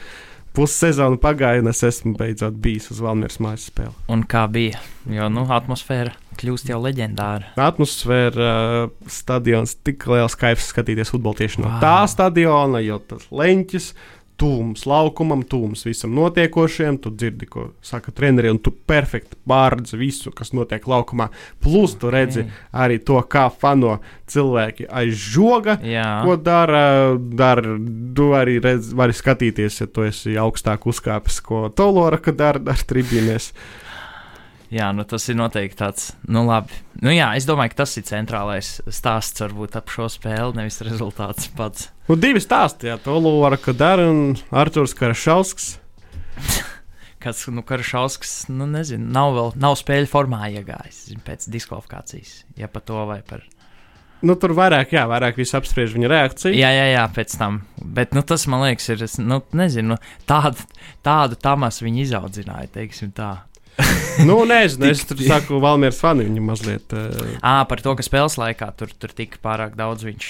Pussezonu 0.57 1.21
pagāja, 1.21 1.61
un 1.61 1.69
es 1.71 1.85
esmu 1.87 2.15
beidzot 2.19 2.57
bijis 2.59 2.89
uz 2.91 3.03
Valmieras 3.05 3.37
mājas 3.45 3.69
spēli. 3.69 3.93
Un 4.11 4.25
kā 4.27 4.47
bija? 4.51 4.81
Jo 5.13 5.29
nu, 5.31 5.45
atmosfēra 5.55 6.17
kļūst 6.39 6.71
jau 6.73 6.79
leģendāra. 6.83 7.53
Atmosfēra, 7.61 8.51
stadions, 9.11 9.77
tik 9.87 10.07
liels 10.11 10.37
kaifs 10.39 10.71
skatīties 10.73 11.13
futbolu 11.13 11.41
tieši 11.41 11.63
no 11.63 11.73
Vau. 11.73 11.81
tā 11.83 11.97
stadiona, 12.11 12.83
jo 12.85 13.01
tas 13.11 13.27
leņķis, 13.35 13.91
tūms 14.39 14.85
laukumam, 14.89 15.43
tūms 15.47 15.85
visam 15.89 16.15
notiekošajam. 16.17 16.99
Tu 17.03 17.13
dzirdi, 17.19 17.49
ko 17.51 17.69
saka 17.85 18.13
treneri, 18.15 18.51
un 18.53 18.61
tu 18.63 18.71
perfekti 18.71 19.39
pārredzi 19.49 19.99
visu, 19.99 20.33
kas 20.35 20.55
notiek 20.57 20.87
laukumā. 20.89 21.29
Plus 21.63 21.97
tu 21.99 22.13
redzi 22.15 22.47
arī 22.73 23.01
to, 23.03 23.19
kā 23.31 23.49
fano 23.51 23.99
cilvēki 24.31 24.89
aiz 24.91 25.19
žoga. 25.35 25.79
Jā, 25.83 26.07
Ko 26.27 26.37
dara? 26.37 27.17
Dar, 27.19 27.63
tu 28.15 28.31
arī 28.37 28.59
redz, 28.63 28.93
vari 28.97 29.17
skatīties, 29.17 29.83
ja 29.83 29.91
tu 29.91 30.07
esi 30.07 30.39
augstāk 30.39 30.87
uzkāpis, 30.89 31.43
ko 31.45 31.67
Tolora 31.75 32.21
dara 32.33 32.63
ar 32.73 32.87
tribīnēs. 32.89 33.53
Jā 34.75 34.89
nu, 34.95 35.05
tas 35.09 35.29
ir 35.31 35.39
noteikti 35.39 35.79
tāds. 35.81 36.09
Nu, 36.29 36.45
labi. 36.49 36.77
Nu, 37.03 37.13
jā, 37.15 37.31
es 37.39 37.47
domāju, 37.49 37.75
ka 37.75 37.83
tas 37.85 37.97
ir 38.01 38.07
centrālais 38.09 38.79
stāsts 38.93 39.45
varbūt 39.45 39.79
ap 39.81 39.93
šo 39.93 40.09
spēli, 40.13 40.57
nevis 40.59 40.81
rezultāts 40.87 41.51
pats. 41.59 41.91
Nu, 42.09 42.17
divi 42.21 42.43
stāsti, 42.43 42.91
jā, 42.91 42.97
Tolora 43.03 43.59
dara 43.77 44.09
un 44.11 44.35
Arthurs 44.51 44.97
Karašausks. 44.99 45.77
Kas, 47.23 47.43
nu, 47.51 47.65
Karašauskas, 47.67 48.45
nu, 48.55 48.69
nezinu, 48.71 49.09
nav 49.11 49.35
vēl, 49.35 49.55
nav 49.59 49.75
spēļu 49.81 50.07
formā 50.11 50.47
iegājis 50.55 51.09
zin, 51.11 51.23
pēc 51.27 51.49
diskvalifikācijas. 51.51 52.45
Ja 52.57 52.71
par 52.71 52.85
to 52.87 53.03
vai 53.11 53.19
par. 53.27 53.43
Nu, 54.23 54.35
tur 54.39 54.55
vairāk, 54.55 54.95
jā, 54.95 55.05
vairāk 55.11 55.37
viss 55.39 55.55
apspriež 55.55 55.93
viņa 55.95 56.09
reakciju. 56.11 56.55
Jā, 56.59 56.71
jā, 56.75 56.87
jā, 56.91 57.03
pēc 57.15 57.35
tam. 57.39 57.61
Bet, 57.79 58.15
nu, 58.15 58.23
tas 58.27 58.47
man 58.51 58.65
liekas, 58.67 58.89
ir, 58.95 59.03
es, 59.07 59.19
nu, 59.23 59.41
nezinu, 59.55 59.95
nu, 59.95 59.99
tādu, 60.31 60.63
tādu 61.07 61.39
tamas 61.39 61.79
viņi 61.83 62.03
izaudzināja, 62.07 62.71
teiksim 62.79 63.13
tā. 63.15 63.33
Nu, 64.29 64.41
nezinu, 64.51 64.89
es 64.91 65.05
tur 65.07 65.21
saku, 65.23 65.61
Valmieras 65.63 66.01
fani 66.03 66.25
viņu 66.27 66.41
mazliet 66.43 66.91
uh, 66.97 67.37
Ā, 67.39 67.61
par 67.71 67.79
to, 67.85 67.93
ka 67.95 68.03
spēles 68.03 68.35
laikā 68.41 68.67
tur, 68.75 68.91
tur 68.99 69.13
tika 69.15 69.39
pārāk 69.45 69.77
daudz 69.79 70.03
viņš 70.09 70.25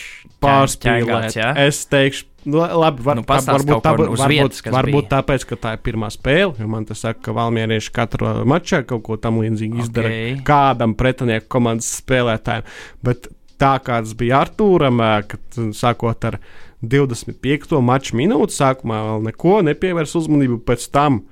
pārspīlēt. 0.45 1.07
ķēngāts, 1.09 1.39
jā? 1.39 1.53
Es 1.65 1.79
teikšu, 1.89 2.27
nu, 2.53 2.61
labi, 2.61 3.01
var, 3.07 3.17
Nu, 3.17 3.25
tā, 3.25 3.39
varbūt, 3.47 3.81
tā, 3.87 3.95
varbūt, 3.97 4.25
vietas, 4.29 4.61
varbūt 4.69 5.07
bija. 5.09 5.13
tāpēc, 5.15 5.47
ka 5.49 5.59
tā 5.63 5.73
ir 5.79 5.83
pirmā 5.89 6.11
spēle, 6.13 6.53
jo 6.61 6.69
man 6.69 6.85
tas 6.91 7.01
saka, 7.07 7.23
ka 7.31 7.37
Valmierieši 7.39 7.95
katru 7.97 8.35
mačā 8.53 8.83
kaut 8.85 9.07
ko 9.09 9.17
tam 9.17 9.41
līdzīgu 9.41 9.81
izdara 9.87 10.13
Ok. 10.13 10.45
kādam 10.53 10.93
pretinieku 11.01 11.49
komandas 11.57 11.89
spēlētājam. 12.03 12.69
Bet 13.09 13.31
tā 13.59 13.73
kā 13.81 14.03
tas 14.05 14.13
bija 14.21 14.45
Artūram, 14.45 15.01
ā, 15.01 15.15
kad 15.33 15.41
uh, 15.65 15.73
sākot 15.73 16.29
ar 16.29 16.37
25. 16.85 17.81
maču 17.83 18.21
minūti, 18.21 18.55
sākumā 18.61 19.01
vēl 19.09 19.25
neko 19.33 19.57
nepievērs 19.67 20.13
uzmanību, 20.21 20.61
pēc 20.69 20.85
tam, 20.95 21.23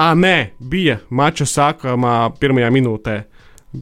ah, 0.00 0.14
nē, 0.16 0.52
bija 0.60 1.00
mača 1.12 1.46
sākumā, 1.48 2.14
pirmajā 2.40 2.70
minūtē. 2.72 3.16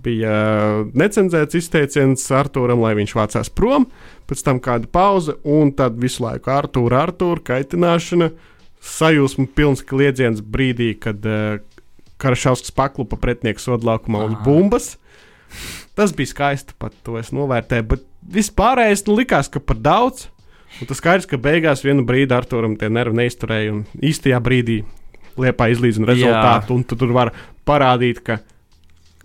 Bija 0.04 0.32
uh, 0.34 0.80
necenzēts 0.98 1.56
izteiciens 1.56 2.26
Arthūram, 2.36 2.82
lai 2.84 2.92
viņš 2.98 3.14
vācās 3.16 3.48
prom, 3.48 3.86
pēc 4.28 4.42
tam 4.44 4.58
kāda 4.60 4.90
pauze, 4.92 5.38
un 5.48 5.70
tad 5.72 5.96
visu 6.02 6.26
laiku 6.26 6.52
Arthūra, 6.52 7.06
Arthūra 7.06 7.44
kaitināšana, 7.54 8.28
sajūsmu 8.84 9.46
pilns 9.56 9.80
kliedziens 9.88 10.42
brīdī, 10.44 10.90
kad 11.00 11.24
uh, 11.24 11.62
Karašauskas 12.20 12.74
paklupa 12.74 13.16
pretinieks 13.20 13.64
sodlaukumā 13.64 14.26
uz 14.26 14.36
bumbas. 14.44 14.90
Tas 15.96 16.12
bija 16.12 16.34
skaisti, 16.34 16.76
pat 16.76 16.92
to 17.06 17.16
es 17.16 17.32
novērtēju, 17.32 17.88
bet 17.94 18.04
vispārējais 18.34 19.06
nu, 19.06 19.16
likās, 19.22 19.48
ka 19.48 19.62
par 19.64 19.80
daudz. 19.80 20.26
Un 20.82 20.90
tas 20.90 21.00
skaidrs, 21.00 21.24
ka 21.30 21.40
beigās 21.40 21.80
vienu 21.86 22.04
brīdi 22.04 22.36
Arthūram 22.36 22.76
tie 22.76 22.90
nervi 22.92 23.22
neizturēja, 23.22 23.72
un 23.72 24.04
īstajā 24.04 24.36
brīdī 24.44 24.82
Liepā 25.38 25.70
izlīdzina 25.72 26.10
rezultātu, 26.12 26.76
un 26.76 26.86
tu 26.88 26.98
tur 26.98 27.14
var 27.16 27.32
parādīt, 27.68 28.22
ka 28.26 28.40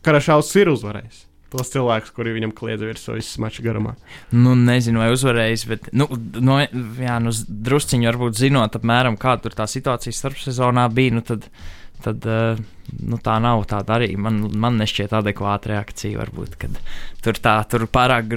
Karašaus 0.04 0.52
ir 0.60 0.72
uzvarējis. 0.74 1.24
Tos 1.54 1.70
cilvēkus, 1.70 2.10
kuri 2.16 2.34
viņam 2.34 2.52
kliedza 2.58 2.88
virsū 2.88 3.14
visas 3.14 3.38
mača 3.42 3.62
garumā. 3.62 3.94
Nu, 4.34 4.56
nezinu, 4.58 5.04
vai 5.04 5.12
uzvarējis, 5.14 5.66
bet, 5.70 5.90
nu, 5.94 6.08
no, 6.42 6.58
jā, 6.98 7.20
nu, 7.22 7.34
drusciņi 7.68 8.10
varbūt 8.10 8.40
zinot, 8.40 8.78
apmēram, 8.80 9.20
kāda 9.22 9.46
tur 9.46 9.58
tā 9.60 9.68
situācija 9.70 10.18
starpsezonā 10.18 10.88
bija, 10.98 11.14
nu, 11.20 11.22
tad, 11.28 11.46
tad 12.02 12.26
uh, 12.26 12.64
nu, 12.98 13.20
tā 13.22 13.36
nav 13.44 13.68
tāda 13.70 14.00
arī. 14.00 14.16
Man, 14.18 14.42
man 14.60 14.82
nešķiet 14.82 15.14
adekvāta 15.20 15.76
reakcija, 15.76 16.18
varbūt, 16.24 16.58
kad 16.64 16.80
tur 17.24 17.38
tā, 17.46 17.60
tur 17.70 17.86
pārāk, 17.86 18.34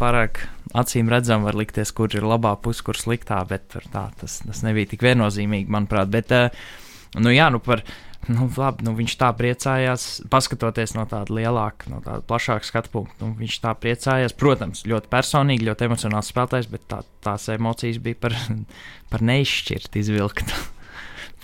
pārāk 0.00 0.42
acīm 0.76 1.12
redzam 1.12 1.46
var 1.46 1.54
likties, 1.56 1.94
kur 1.94 2.10
ir 2.18 2.26
labā 2.26 2.56
puse, 2.58 2.82
kur 2.84 2.98
sliktā, 2.98 3.38
bet 3.46 3.70
tur 3.76 3.86
tā, 3.94 4.08
tas, 4.18 4.40
tas 4.42 4.66
nebija 4.66 4.90
tik 4.90 5.06
viennozīmīgi, 5.06 5.70
manuprāt. 5.70 6.10
Bet, 6.10 6.34
uh, 6.34 6.82
nu, 7.22 7.32
jā, 7.34 7.48
nu, 7.52 7.62
par. 7.62 7.84
Nu, 8.26 8.48
labi, 8.58 8.82
nu, 8.82 8.90
viņš 8.98 9.12
tā 9.20 9.28
priecājās, 9.38 10.04
paskatoties 10.32 10.96
no 10.96 11.04
tāda 11.06 11.30
lielāka, 11.30 11.86
no 11.92 12.00
tāda 12.02 12.24
plašāka 12.26 12.66
skatu 12.66 12.90
punkta. 12.90 13.20
Nu, 13.22 13.36
viņš 13.38 13.60
tā 13.62 13.70
priecājās, 13.78 14.34
protams, 14.34 14.82
ļoti 14.90 15.12
personīgi, 15.12 15.68
ļoti 15.68 15.86
emocionāls 15.86 16.32
spēlētājs, 16.32 16.66
bet 16.72 16.88
tā, 16.90 17.04
tās 17.22 17.46
emocijas 17.54 18.00
bija 18.02 18.18
par, 18.26 18.34
par 19.12 19.22
neizšķirtu 19.30 20.02
izvilktu 20.02 20.64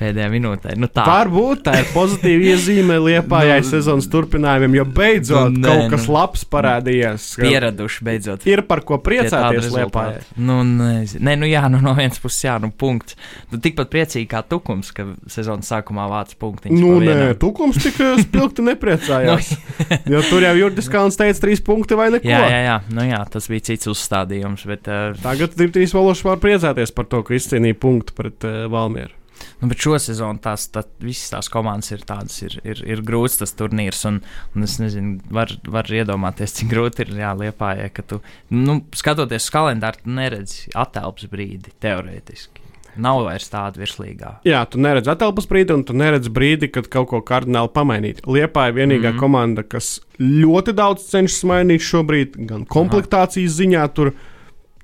pēdējā 0.02 0.28
minūtē. 0.32 0.74
Nu, 0.80 0.88
tā 0.90 1.04
Varbūt 1.06 1.64
tā 1.66 1.76
ir 1.82 1.88
pozitīva 1.94 2.52
iezīme 2.52 2.98
Liepājai 3.02 3.60
Nu, 3.62 3.68
sezonas 3.68 4.08
turpinājumam, 4.12 4.74
jo 4.80 4.84
beidzot 4.96 5.52
nu, 5.54 5.62
nē, 5.62 5.68
kaut 5.68 5.94
kas 5.94 6.06
nu. 6.08 6.14
labs 6.16 6.44
parādījās. 6.52 7.28
pieraduši 7.40 8.06
beidzot. 8.06 8.46
Ir 8.50 8.64
par 8.68 8.82
ko 8.86 8.98
priecāties 9.02 9.70
Liepājai. 9.72 10.22
Nu. 10.42 10.60
Nē, 10.66 11.36
nu 11.38 11.48
jā, 11.48 11.64
nu 11.72 11.80
no 11.84 11.94
vienas 11.98 12.20
puses, 12.22 12.42
jā, 12.46 12.56
nu 12.62 12.72
punkts. 12.74 13.16
Nu, 13.52 13.60
tikpat 13.62 13.92
priecīgi 13.92 14.28
kā 14.30 14.42
tukums, 14.46 14.92
ka 14.96 15.06
sezonas 15.30 15.70
sākumā 15.70 16.08
vāc 16.10 16.34
punktiņus. 16.40 16.82
Nu, 16.82 16.96
nē, 17.02 17.32
tukums 17.42 17.78
tik 17.82 18.00
eh, 18.02 18.18
spilgti 18.24 18.66
nepriecājās. 18.66 19.52
Nu, 20.02 20.16
jo 20.16 20.20
tur 20.26 20.42
jau 20.44 20.52
Jurgis 20.56 20.88
Kalns 20.90 21.18
teica, 21.18 21.38
trīs 21.42 21.60
punkti 21.64 21.96
vai 21.98 22.08
neko. 22.14 22.26
jā, 22.28 22.40
jā, 22.48 22.60
jā, 22.64 22.76
nu, 22.94 23.04
jā, 23.06 23.20
tas 23.32 23.46
bija 23.50 23.66
cits 23.70 23.90
uzstādījums. 23.92 24.64
Bet, 24.68 24.88
uh, 24.90 25.16
Tagad 25.22 25.56
Dimitrijas 25.58 25.94
Valošs 25.96 26.24
var 26.26 26.40
priecāties 26.42 26.94
par 26.96 27.08
to, 27.10 27.22
ka 27.26 27.36
izcīnīja 27.36 27.78
punktu 27.82 28.16
pret 28.18 28.46
uh, 28.48 28.64
Valmieru. 28.72 29.14
Nu, 29.62 29.70
bet 29.70 29.84
šo 29.84 29.94
sezonu 30.02 30.42
tās, 30.42 30.66
tā, 30.74 30.82
visas 31.02 31.30
tās 31.32 31.50
komandas 31.52 31.92
ir 31.94 32.02
tādas, 32.06 32.40
ir, 32.42 32.58
ir, 32.66 32.82
ir 32.82 33.04
grūts 33.06 33.38
tas 33.40 33.54
turnīrs. 33.58 34.02
Un, 34.10 34.18
un 34.56 34.66
es 34.66 34.74
nezinu, 34.82 35.20
var, 35.32 35.54
var 35.70 35.86
iedomāties, 35.86 36.56
cik 36.58 36.72
grūti 36.72 37.06
ir 37.06 37.14
jāliepājai, 37.22 37.92
ka 37.94 38.04
tu, 38.06 38.18
nu, 38.50 38.80
skatoties 38.98 39.46
uz 39.46 39.54
kalendāru, 39.54 40.02
tu 40.02 40.18
neredzi 40.18 40.74
attēlpas 40.74 41.30
brīdi 41.30 41.72
teorētiski. 41.82 42.62
Nav 43.00 43.22
vairs 43.24 43.48
tāda 43.48 43.80
virslīgā. 43.80 44.34
Jā, 44.44 44.64
tu 44.68 44.80
neredzi 44.82 45.08
atelpas 45.14 45.46
brīdi, 45.48 45.72
un 45.72 45.84
tu 45.88 45.94
neredzi 45.96 46.28
brīdi, 46.32 46.68
kad 46.72 46.90
kaut 46.92 47.08
ko 47.08 47.22
kardināli 47.24 47.72
pamainīt. 47.72 48.20
Liepa 48.28 48.66
ir 48.68 48.76
vienīgā 48.76 49.06
mm. 49.06 49.14
Mhm. 49.14 49.22
komanda, 49.22 49.64
kas 49.64 49.94
ļoti 50.20 50.74
daudz 50.76 51.06
cenšas 51.08 51.46
mainīt 51.48 51.86
šobrīd, 51.86 52.36
gan 52.50 52.66
komplektācijas 52.68 53.56
ziņā. 53.62 53.86
Tur 53.96 54.12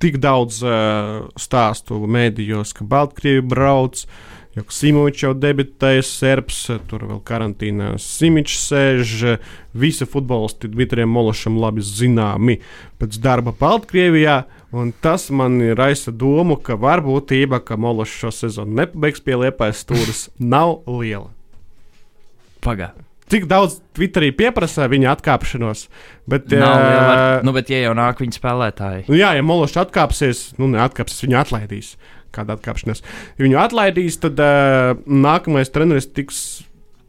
tik 0.00 0.16
daudz 0.22 0.62
uh, 0.64 1.28
stāstu 1.36 2.00
mēdījos, 2.08 2.72
ka 2.78 2.88
Baltkrievi 2.88 3.44
brauc. 3.50 4.06
Jo 4.58 4.64
Simovičs 4.74 5.22
jau 5.22 5.30
debitēja 5.38 6.02
Serbs, 6.02 6.64
tur 6.90 7.04
vēl 7.06 7.20
karantīnā 7.28 7.92
Simičs 8.02 8.58
sēž. 8.72 9.12
Visi 9.78 10.06
futbolisti 10.08 10.66
Dmitrijam 10.72 11.12
Mološam 11.14 11.58
labi 11.62 11.84
zināmi 11.86 12.56
pēc 12.98 13.20
darba 13.22 13.52
Baltkrievijā. 13.54 14.40
Un 14.74 14.90
tas 15.04 15.28
man 15.30 15.60
raisa 15.78 16.10
domu, 16.12 16.58
ka 16.60 16.74
varbūtība, 16.80 17.62
ka 17.64 17.78
Mološs 17.80 18.18
šo 18.24 18.32
sezonu 18.42 18.80
nepabeigs 18.82 19.22
pie 19.24 19.38
liepais 19.44 19.84
stūres, 19.84 20.26
nav 20.54 20.80
liela. 20.90 21.30
Pagaidām. 22.64 23.04
Cik 23.28 23.44
daudz 23.44 23.74
Twitterī 23.92 24.30
pieprasa 24.32 24.86
viņa 24.88 25.10
atkāpšanos, 25.12 25.82
bet, 26.32 26.46
Nav 26.48 26.78
liela 26.80 27.00
ā, 27.00 27.08
var- 27.08 27.42
Nu, 27.44 27.52
bet, 27.52 27.68
ja 27.68 27.82
jau 27.84 27.92
nāk 27.94 28.22
viņa 28.24 28.38
spēlētāji, 28.38 29.02
Nu, 29.10 29.18
jā, 29.20 29.34
ja 29.36 29.42
Mološs 29.44 29.76
atkāpsies, 29.84 30.40
nu, 30.58 30.64
neatkāpsies, 30.72 31.26
viņu 31.26 31.36
atlaidīs. 31.42 31.90
Kāda 32.38 32.58
atkāpšanās? 32.58 33.02
Ja 33.38 33.46
viņu 33.46 33.58
atlaidīs, 33.60 34.20
tad 34.22 34.38
uh, 34.42 34.94
nākamais 35.04 35.74
treneris 35.74 36.08
tiks 36.10 36.42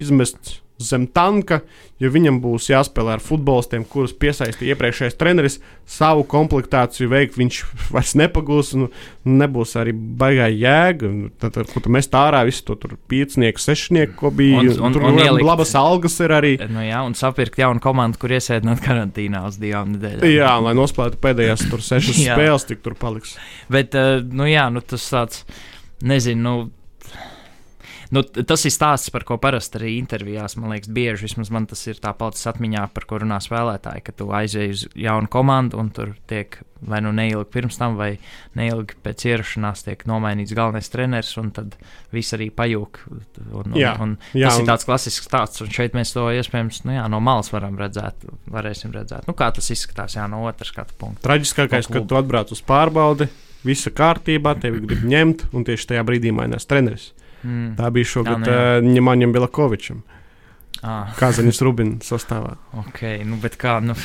izmests 0.01 0.59
zem 0.79 1.07
tanka, 1.11 1.59
jo 1.99 2.07
viņam 2.13 2.37
būs 2.39 2.69
jāspēlē 2.71 3.17
ar 3.17 3.19
futbolistiem, 3.23 3.83
kurus 3.83 4.13
piesaistīja 4.15 4.73
iepriekšējais 4.75 5.17
treneris. 5.19 5.57
Savu 5.89 6.23
komplektāciju 6.23 7.09
veikt 7.11 7.35
viņš 7.35 7.57
vairs 7.91 8.13
nepagūs, 8.15 8.69
un 8.77 8.87
nebūs 9.27 9.73
arī 9.81 9.91
baigā 9.93 10.47
jēga. 10.53 11.09
Un 11.09 11.25
Tad, 11.39 11.53
tad 11.57 11.67
ko 11.71 11.79
tu 11.83 11.91
mest 11.91 12.11
ārā, 12.15 12.45
visu 12.47 12.63
to 12.69 12.75
tur 12.79 12.95
piecinieku, 13.11 13.59
sešnieku, 13.59 14.15
ko 14.21 14.31
bija. 14.31 14.59
Un- 14.63 14.71
un- 14.87 14.93
tur 14.95 15.03
un 15.09 15.19
ielikt- 15.19 15.45
labas 15.45 15.75
algas 15.75 16.15
ir 16.23 16.29
arī. 16.35 16.53
nu, 16.69 16.79
jā, 16.79 17.03
un 17.05 17.13
sapirkt 17.13 17.59
jaunu 17.59 17.79
komandu, 17.83 18.17
kur 18.19 18.29
iesēdināt 18.29 18.79
karantīnā 18.85 19.45
uz 19.47 19.57
divām 19.57 19.95
nedēļām. 19.97 20.23
Jā, 20.31 20.55
lai 20.63 20.73
nospēlētu 20.79 21.19
pēdējās 21.19 21.69
tur 21.69 21.79
sešas 21.79 22.15
spēles, 22.27 22.65
tik 22.67 22.81
tur 22.81 22.95
paliks. 22.95 23.35
Bet, 23.69 23.95
uh, 23.95 24.21
nu, 24.23 24.43
jā, 24.47 24.69
nu, 24.71 24.79
tas 24.81 25.03
tāds, 25.11 25.43
nezinu, 26.01 26.41
nu, 26.41 26.71
nu, 28.15 28.23
tas 28.23 28.63
ir 28.65 28.73
stāsts, 28.73 29.11
par 29.13 29.23
ko 29.27 29.37
parasti 29.41 29.77
arī 29.79 29.91
intervijās, 29.99 30.55
man 30.57 30.71
liekas, 30.73 30.89
bieži 30.95 31.27
vismaz 31.27 31.51
man 31.53 31.67
tas 31.69 31.81
ir 31.87 31.99
tā 32.01 32.13
palicis 32.17 32.47
atmiņā, 32.49 32.87
par 32.95 33.05
ko 33.09 33.19
runā 33.21 33.37
spēlētāji, 33.43 34.01
ka 34.07 34.15
tu 34.17 34.29
aizej 34.33 34.71
uz 34.73 34.85
jaunu 34.97 35.29
komandu 35.31 35.77
un 35.81 35.91
tur 35.93 36.15
tiek 36.29 36.57
vai 36.81 37.01
nu 37.03 37.11
neilgi 37.11 37.43
pirms 37.51 37.75
tam, 37.75 37.97
vai 37.99 38.13
neilgi 38.55 38.95
pēc 39.03 39.25
ierašanās 39.27 39.83
tiek 39.83 40.05
nomainīts 40.07 40.53
galvenais 40.55 40.87
treneris, 40.89 41.33
un 41.41 41.49
tad 41.51 41.73
viss 42.15 42.31
arī 42.37 42.47
pajūg. 42.55 43.01
Un, 43.51 43.73
un, 43.73 43.75
Jā, 43.75 43.91
un 43.99 44.13
jā, 44.33 44.47
tas 44.47 44.57
un- 44.57 44.63
ir 44.63 44.69
tāds 44.71 44.87
klasisks 44.87 45.27
stāsts, 45.27 45.61
un 45.65 45.73
šeit 45.75 45.93
mēs 45.97 46.13
to 46.15 46.23
iespējams 46.31 46.85
nu, 46.87 46.95
jā, 46.95 47.03
no 47.11 47.19
malas 47.19 47.51
varam 47.51 47.75
redzēt, 47.77 48.23
varēsim 48.47 48.95
redzēt, 48.95 49.27
nu, 49.27 49.35
kā 49.35 49.51
tas 49.53 49.67
izskatās 49.75 50.15
jā, 50.15 50.23
no 50.31 50.45
otras 50.47 50.71
skatu 50.71 50.95
punkta. 50.97 51.27
Traģiskākais, 51.27 51.89
No 51.91 51.97
kad 51.99 52.07
tu 52.07 52.15
atbrauc 52.15 52.55
uz 52.55 52.63
pārbaudi, 52.63 53.27
visa 53.67 53.91
kārtībā, 53.91 54.55
tevi 54.63 54.79
grib 54.87 55.03
ņemt, 55.03 55.49
un 55.51 55.67
tieši 55.67 55.91
tajā 55.93 56.05
brīdī 56.07 56.31
mainās 56.31 56.63
treneris. 56.65 57.11
Mm. 57.43 57.75
Tā 57.79 57.89
bija 57.95 58.09
šogad 58.13 58.35
Jā, 58.35 58.39
nu 58.43 58.51
jā. 58.51 58.95
Ņemaņam 58.99 59.35
Bilakovičam, 59.35 60.03
Ah. 60.79 61.09
Kazanis 61.19 61.59
Rubina 61.59 61.97
sastāvā. 62.05 62.53
Ok, 62.79 63.01
nu, 63.27 63.35
bet 63.41 63.57
kā, 63.59 63.81
nu, 63.83 63.95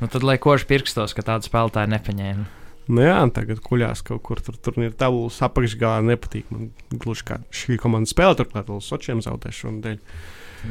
nu 0.00 0.08
tad 0.12 0.26
lai 0.26 0.36
koši 0.36 0.66
pirkstos, 0.68 1.14
ka 1.16 1.24
tādu 1.24 1.48
spēlētāju 1.48 1.88
nepaņēma. 1.94 2.44
Nu 2.88 3.04
jā, 3.04 3.16
tagad 3.32 3.60
kuļās 3.64 4.00
kaut 4.04 4.22
kur 4.24 4.40
tur, 4.44 4.56
tur 4.60 4.76
ir 4.80 4.92
tabulas 4.96 5.38
apakšgalā. 5.44 6.02
Nepatīk 6.08 6.48
man 6.52 6.70
gluži 6.92 7.24
kā 7.28 7.38
šī 7.52 7.76
komanda 7.80 8.08
spēlē, 8.08 8.36
turklāt 8.40 8.68
vēl 8.68 8.80
Sočiem 8.84 9.20
zaudē 9.24 9.52
šonadēļ. 9.52 9.98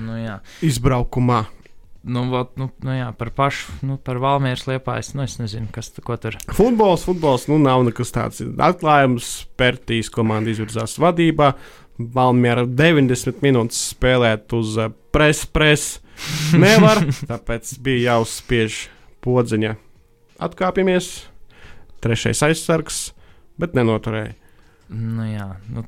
Nu, 0.01 0.17
jā, 0.17 0.39
Izbraukumā. 0.65 1.43
nu, 2.07 2.23
vot, 2.31 2.53
nu, 2.57 2.69
nu, 2.83 2.93
jā 2.93 3.09
par 3.17 3.29
pašu, 3.35 3.79
nu, 3.85 3.97
par 3.97 4.17
Valmieras 4.23 4.65
liepājas, 4.69 5.13
nu, 5.17 5.25
es 5.25 5.37
nezinu, 5.41 5.67
kas 5.73 5.89
tur. 5.93 6.37
Futbols, 6.53 7.05
futbols, 7.05 7.47
nu 7.51 7.57
nav 7.61 7.81
nekas 7.85 8.13
tāds 8.13 8.41
atklājums. 8.45 9.47
Pērtīs 9.57 10.09
komanda 10.13 10.53
izvirzās 10.53 10.97
vadībā. 11.01 11.53
Valmiera 11.97 12.65
90 12.69 13.41
minūtes 13.45 13.79
spēlēt 13.93 14.53
uz 14.57 14.77
uh, 14.77 14.91
pres-pres. 15.15 15.97
Nevar, 16.63 17.03
tāpēc 17.29 17.75
bija 17.83 18.13
jāuzspiež 18.13 18.87
podziņa. 19.25 19.75
Atkāpjamies. 20.47 21.11
Trešais 22.01 22.43
aizsargs, 22.45 22.97
bet 23.57 23.73
nenoturēja. 23.77 24.35
Nu, 24.93 25.25
jā, 25.25 25.47
nu, 25.73 25.83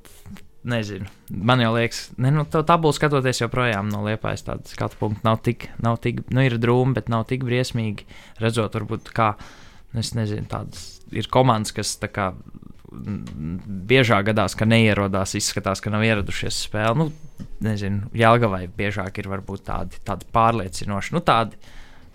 nezinu. 0.67 1.07
Man 1.29 1.61
jau 1.63 1.71
liekas, 1.75 2.07
ne, 2.19 2.31
nu, 2.33 2.43
tā 2.49 2.63
tabula 2.67 2.95
skatoties 2.95 3.43
joprojām 3.43 3.91
no 3.93 4.01
liepājas 4.07 4.43
tāda 4.47 4.71
skatu 4.71 4.99
punkta 4.99 5.27
nav 5.29 5.39
tik, 5.45 5.69
nav 5.85 5.99
tik, 6.03 6.23
nu, 6.33 6.43
ir 6.45 6.57
drūmi, 6.59 6.97
bet 6.97 7.11
nav 7.13 7.27
tik 7.29 7.45
briesmīgi. 7.47 8.07
Redzot, 8.41 8.75
varbūt 8.75 9.13
kā, 9.15 9.31
es 9.97 10.11
nezinu, 10.17 10.49
tādas 10.51 10.89
ir 11.15 11.29
komandas, 11.31 11.73
kas 11.77 11.95
tā 12.01 12.09
kā 12.11 12.31
biežāk 12.89 14.29
gadās, 14.31 14.55
ka 14.57 14.67
neierodās, 14.69 15.35
izskatās, 15.37 15.81
ka 15.83 15.91
nav 15.93 16.05
ieradušies 16.07 16.55
uz 16.55 16.69
spēli. 16.69 16.95
Nu, 16.99 17.49
nezinu, 17.63 18.09
Jālgavai 18.17 18.65
biežāk 18.75 19.21
ir 19.21 19.29
varbūt 19.31 19.67
tādi, 19.69 19.99
tādi 20.07 20.27
pārliecinoši, 20.33 21.13
nu, 21.15 21.21
tādi 21.25 21.59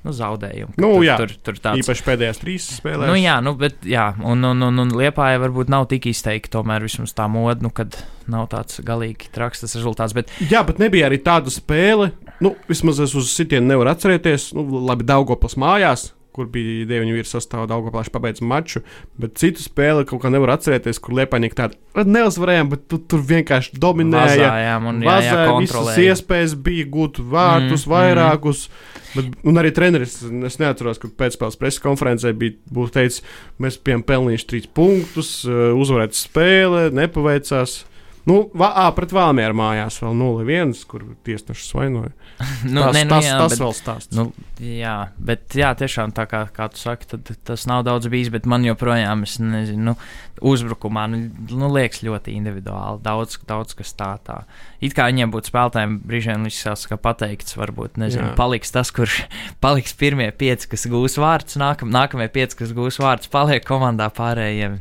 nu, 0.04 0.12
zaudējumi. 0.12 0.74
Nu, 0.76 0.90
tur, 0.96 1.04
jā. 1.06 1.16
tur, 1.20 1.34
tur 1.46 1.60
tāds 1.62 1.84
Īpaši 1.84 2.04
pēdējās 2.06 2.40
trīs 2.42 2.66
spēlēs. 2.78 3.08
Nu, 3.08 3.16
jā, 3.18 3.38
nu, 3.44 3.54
bet, 3.60 3.78
jā, 3.88 4.10
un, 4.20 4.44
un, 4.50 4.66
un, 4.66 4.82
un 4.82 4.92
Liepāja 4.98 5.40
varbūt 5.42 5.72
nav 5.72 5.88
tik 5.92 6.10
izteikti, 6.10 6.52
tomēr 6.52 6.84
vismaz 6.84 7.14
tā 7.16 7.28
moda, 7.30 7.64
nu, 7.64 7.72
kad 7.74 7.96
nav 8.30 8.48
tāds 8.52 8.82
galīgi 8.84 9.30
traks 9.34 9.64
tas 9.64 9.76
rezultāts. 9.78 10.16
Bet, 10.16 10.32
Jā, 10.50 10.64
bet 10.66 10.82
nebija 10.82 11.08
arī 11.08 11.20
tāda 11.24 11.52
spēle. 11.52 12.12
Nu, 12.44 12.54
vismaz 12.68 13.00
es 13.04 13.14
uz 13.16 13.30
sitienu 13.32 13.70
nevaru 13.70 13.94
atcerēties. 13.94 14.50
Nu, 14.58 14.66
labi, 14.84 15.06
Daugopils 15.08 15.56
mājās, 15.60 16.10
kur 16.34 16.48
bija 16.50 16.88
deviņu 16.90 17.14
vīru 17.14 17.30
sastāvā, 17.30 17.68
Daugopilš 17.70 18.10
pabeidz 18.14 18.42
maču. 18.42 18.82
Bet 19.20 19.38
citu 19.38 19.62
spēli 19.62 20.06
kaut 20.08 20.24
kā 20.24 20.32
nevar 20.34 20.56
atcerēties, 20.56 20.98
kur 21.02 21.14
Liepaņīgi 21.20 21.58
tāda 21.60 22.04
neuzvarējām, 22.08 22.72
bet 22.72 22.88
tu, 22.90 22.98
tur 22.98 23.22
vienkārši 23.22 23.78
dominēja. 23.78 24.48
Vazājām 24.48 24.90
un 24.90 25.00
jā, 25.04 25.16
jā, 25.28 25.38
visas 25.60 26.02
iespējas 26.04 26.56
bija 26.66 26.88
gūt 26.90 27.22
vārtus, 27.22 27.84
Mm, 27.84 27.90
mm, 27.90 27.94
vairākus. 27.94 28.68
Bet, 29.14 29.30
un 29.46 29.60
arī 29.60 29.70
treneris, 29.74 30.18
es 30.22 30.58
neatceros, 30.58 30.98
kad 31.02 31.14
pēcspēles 31.18 31.58
preses 31.60 31.82
konferencē 31.82 32.32
bija 32.34 32.56
būtu 32.74 32.96
teicis, 32.96 33.22
mēs 33.62 33.78
bijām 33.78 34.02
pelnījuši 34.02 34.48
trīs 34.50 34.70
punktus, 34.74 35.44
eh, 35.46 35.70
uzvarēt 35.74 36.16
spēle, 36.18 36.90
nepaveicās. 36.90 37.84
Nu, 38.24 38.38
va, 38.56 38.70
ā, 38.80 38.84
pret 38.96 39.12
Valmieru 39.12 39.56
mājās 39.58 39.98
vēl 40.00 40.14
0-1, 40.16 40.70
kur 40.88 41.02
tiesnešus 41.26 41.74
vainoja. 41.76 42.12
nu, 42.74 42.80
tas, 42.80 42.96
nē, 42.96 43.02
nu, 43.04 43.10
tas, 43.12 43.26
jā, 43.26 43.34
tas 43.36 43.52
bet, 43.52 43.60
vēl 43.60 43.74
stāsts. 43.76 44.16
Nu, 44.16 44.24
jā, 44.64 44.94
bet 45.20 45.56
jā, 45.58 45.74
tiešām 45.76 46.14
tā 46.16 46.24
kā, 46.30 46.40
kā 46.54 46.70
tu 46.72 46.80
saki, 46.80 47.08
tad 47.10 47.28
tas 47.44 47.66
nav 47.68 47.84
daudz 47.84 48.08
bijis, 48.12 48.32
bet 48.32 48.48
man 48.48 48.64
joprojām, 48.64 49.26
es 49.28 49.36
nezinu, 49.42 49.92
nu, 49.92 49.96
uzbrukumā, 50.40 51.04
nu, 51.12 51.20
nu 51.52 51.70
liekas 51.74 52.00
ļoti 52.06 52.32
individuāli. 52.38 53.04
Daudz, 53.04 53.36
daudz 53.44 53.76
kas 53.76 53.92
tā, 53.98 54.14
tā. 54.24 54.40
It 54.80 54.96
kā 54.96 55.10
viņiem 55.12 55.32
būtu 55.34 55.52
spēlētājiem 55.52 56.00
brīžiem 56.08 56.48
izsās, 56.48 56.88
ka 56.88 56.96
pateikts, 57.00 57.58
varbūt, 57.60 58.00
nezinu, 58.00 58.30
Jā. 58.32 58.34
paliks 58.40 58.72
tas, 58.72 58.88
kurš 58.94 59.20
paliks 59.64 59.92
pirmie 60.00 60.30
pieci, 60.32 60.72
kas 60.72 60.88
gūs 60.88 61.20
vārdus, 61.20 61.60
nākam, 61.60 61.92
nākamie 61.92 62.32
pieci, 62.32 62.64
kas 62.64 62.72
gūs 62.76 63.02
vārdus, 63.04 63.28
paliek 63.32 63.68
komandā 63.68 64.08
pārējiem, 64.16 64.80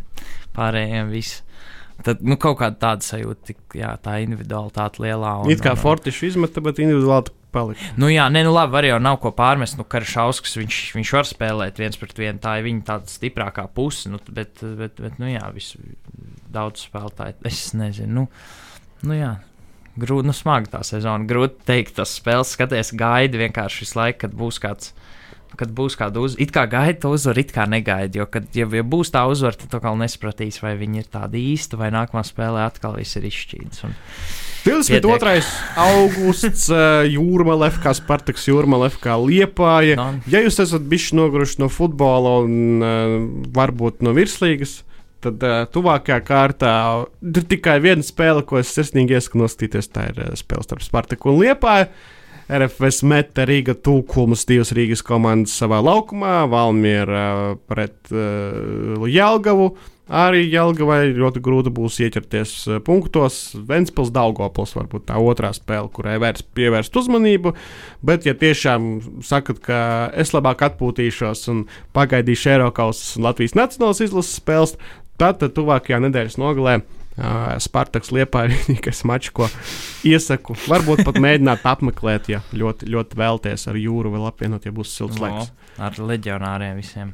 pārējiem 0.56 1.12
viss. 1.12 1.44
Tad, 2.04 2.24
nu, 2.26 2.36
kaut 2.42 2.58
kāda 2.60 2.80
tāda 2.82 3.06
sajūta, 3.06 3.52
tik, 3.52 3.60
jā, 3.78 3.94
tā 4.04 4.18
individualitāte 4.24 5.04
lielā. 5.04 5.38
Un, 5.44 5.52
It 5.54 5.62
kā 5.64 5.76
Fortišs 5.80 6.24
izmeta, 6.32 6.64
bet 6.66 6.82
individuāli 6.82 7.32
palika. 7.54 7.92
Nu, 8.02 8.10
jā, 8.12 8.26
nē, 8.34 8.42
nu 8.48 8.54
labi, 8.56 8.74
var 8.74 8.88
jau 8.88 8.98
nav 9.04 9.20
ko 9.24 9.32
pārmest. 9.36 9.78
Nu, 9.80 9.86
Karašauskas, 9.88 10.58
viņš, 10.60 10.80
viņš 10.98 11.14
var 11.16 11.30
spēlēt 11.30 11.80
viens 11.82 12.00
pret 12.02 12.18
vienu. 12.20 12.42
Tā 12.44 12.58
ir 12.60 12.68
viņa 12.68 12.86
tāda 12.90 13.14
stiprākā 13.14 13.68
puse. 13.76 14.12
Nu, 14.12 14.20
bet, 14.28 14.64
bet, 14.80 14.98
bet, 14.98 15.22
nu, 15.22 15.30
jā, 15.32 15.46
vis, 15.56 15.74
daudz 16.54 16.88
spēlētāju. 16.90 17.40
Es 17.50 17.66
nezinu. 17.78 18.24
Nu, 18.24 18.28
nu 19.08 19.20
jā. 19.20 19.36
Grūti, 19.94 20.26
nu, 20.26 20.34
smagi 20.34 20.72
tā 20.74 20.82
sezona. 20.88 21.30
Grūti 21.30 21.62
teikt, 21.70 21.96
tas 22.00 22.16
spēles 22.18 22.56
skaties, 22.56 22.96
gaidi 22.98 23.42
vienkārši 23.44 23.86
visu 23.86 24.00
laiku, 24.00 24.24
kad 24.26 24.38
būs 24.38 24.58
kāds. 24.64 24.94
Kad 25.60 25.74
būs 25.76 25.98
kāda 26.00 26.24
uzvara, 26.24 26.42
it 26.42 26.54
kā 26.54 26.64
gaida 26.70 26.98
to 27.04 27.12
uzvaru, 27.14 27.44
it 27.44 27.52
kā 27.54 27.68
negaida. 27.70 28.24
Jo, 28.24 28.26
kad 28.32 28.48
ja, 28.58 28.66
ja 28.66 28.86
būs 28.86 29.14
tā 29.14 29.26
uzvara, 29.30 29.58
tad 29.60 29.76
atkal 29.78 30.00
nesapratīs, 30.00 30.58
vai 30.64 30.74
viņi 30.80 31.04
ir 31.04 31.12
tādi 31.14 31.44
īsti, 31.54 31.78
vai 31.78 31.92
nākamā 31.94 32.24
spēlē 32.26 32.66
atkal 32.66 32.98
viss 32.98 33.20
ir 33.20 33.28
izšķīdis. 33.30 33.84
Un... 33.86 33.94
22. 34.64 35.44
augusts, 35.90 36.70
uh, 36.72 37.04
Jūrmāla, 37.04 37.68
FK 37.76 37.94
Spartaks, 38.00 38.48
Jūrmāla, 38.48 38.88
FK 38.94 39.18
Liepāja. 39.26 39.98
No. 40.00 40.08
Ja 40.32 40.40
jūs 40.44 40.62
esat 40.64 40.88
bijuši 40.88 41.20
noguruši 41.20 41.60
no 41.62 41.70
futbola 41.72 42.38
un 42.46 42.80
uh, 42.80 43.18
varbūt 43.56 44.02
no 44.08 44.16
virslīgas, 44.16 44.80
tad 45.24 45.44
uh, 45.44 45.64
tuvākajā 45.72 46.20
kārtā 46.24 46.74
ir 47.28 47.48
tikai 47.52 47.78
viena 47.84 48.06
spēle, 48.06 48.46
ko 48.48 48.62
es 48.62 48.72
sirsnīgi 48.76 49.18
iesaku 49.18 49.44
noskatīties. 49.44 49.92
Tā 49.92 50.10
ir 50.14 50.24
uh, 50.30 50.34
spēle 50.40 50.64
starp 50.66 50.86
Spartaku 50.86 51.34
un 51.34 51.42
Liepāju. 51.44 51.92
RFS 52.52 53.04
meta 53.08 53.46
Rīga 53.48 53.76
tūkumus 53.80 54.44
divas 54.50 54.74
Rīgas 54.76 55.04
komandas 55.06 55.56
savā 55.60 55.80
laukumā, 55.84 56.44
Valmiera 56.52 57.24
uh, 57.34 57.58
pret 57.70 58.12
uh, 58.12 59.04
Jelgavu. 59.08 59.74
Arī 60.14 60.42
Jelgavai 60.52 61.14
ļoti 61.16 61.40
grūti 61.42 61.72
būs 61.74 62.02
ieķerties 62.04 62.56
uh, 62.68 62.80
punktos. 62.84 63.54
Ventspils 63.70 64.12
Daugopils 64.14 64.76
varbūt 64.76 65.08
tā 65.08 65.20
otrā 65.24 65.54
spēle, 65.56 65.88
kurai 65.96 66.18
vērts 66.22 66.44
pievērst 66.58 67.00
uzmanību. 67.00 67.54
Bet, 68.04 68.28
ja 68.28 68.36
tiešām 68.36 69.22
sakat, 69.24 69.62
ka 69.64 69.78
es 70.20 70.36
labāk 70.36 70.66
atpūtīšos 70.68 71.48
un 71.54 71.64
pagaidīšu 71.96 72.52
Eiropas 72.58 73.06
un 73.18 73.30
Latvijas 73.30 73.56
Nacionālās 73.58 74.04
izlases 74.04 74.36
spēles, 74.44 74.76
tad, 75.16 75.40
tad 75.40 75.56
tuvākajā 75.56 76.04
nedēļas 76.04 76.38
nogalē 76.42 76.82
uh, 76.82 77.03
Spartaks 77.14 78.10
liepā 78.14 78.48
ir 78.48 78.56
vienīgais 78.58 79.04
mačs, 79.06 79.30
ko 79.36 79.48
iesaku. 80.08 80.56
Varbūt 80.66 81.04
pat 81.06 81.20
mēģināt 81.22 81.66
apmeklēt, 81.70 82.32
ja 82.34 82.42
ļoti, 82.58 82.90
ļoti 82.90 83.20
vēlties 83.20 83.68
ar 83.70 83.78
jūru 83.78 84.16
vēl 84.16 84.28
apvienot, 84.32 84.66
ja 84.66 84.74
būs 84.74 84.96
silts 84.98 85.22
laiks. 85.22 85.52
No, 85.52 85.86
ar 85.86 86.00
leģionāriem 86.02 86.82
visiem. 86.82 87.14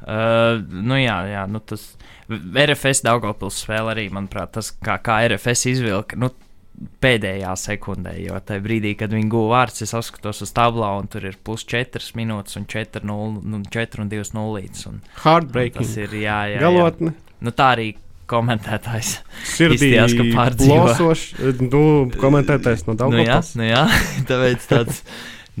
Uh, 0.00 0.56
nu 0.64 0.96
jā, 0.96 1.18
jā 1.28 1.42
nu 1.50 1.60
tas 1.60 1.92
RFS 2.30 3.02
Daugopils 3.04 3.58
spēle 3.66 3.92
arī, 3.92 4.06
manuprāt, 4.12 4.54
tas 4.56 4.72
kā, 4.72 4.96
kā 5.04 5.22
RFS 5.28 5.68
izvilka. 5.76 6.20
Nu, 6.20 6.32
Pēdējā 6.80 7.50
sekundē, 7.60 8.14
jo 8.22 8.38
tajā 8.46 8.62
brīdī, 8.64 8.94
kad 8.96 9.12
viņi 9.12 9.28
guva 9.28 9.58
vārds, 9.58 9.82
es 9.84 9.90
skatos 10.06 10.38
uz 10.46 10.52
tablā, 10.56 10.94
un 10.96 11.10
tur 11.12 11.26
ir 11.28 11.34
plus 11.44 11.66
4 11.68 12.00
minūtes, 12.16 12.56
un 12.56 12.64
4, 12.72 13.02
0, 13.04 13.42
nu, 13.44 13.60
4 13.68 14.00
un 14.00 14.08
2 14.08 14.30
nulītes. 14.32 14.86
Heartbreaking. 15.20 15.82
tas 15.82 15.98
ir 16.00 16.14
jā, 16.16 16.38
jā, 16.48 16.54
jā. 16.54 16.62
Galotne. 16.64 17.12
Nu, 17.44 17.52
tā 17.52 17.74
arī 17.74 17.90
komentētājs. 18.30 19.16
Sirdī 19.56 19.76
Izstījās, 19.90 20.14
ka 20.16 20.28
pārdzīvo. 20.36 20.78
plosošs, 20.86 21.26
nu, 21.66 21.82
komentētājs 22.22 22.86
no 22.88 22.96
Nu, 23.10 23.20
jā, 23.24 23.40
nu, 23.58 23.66
jā, 23.68 23.84
tāpēc 24.30 24.66
tāds, 24.70 25.02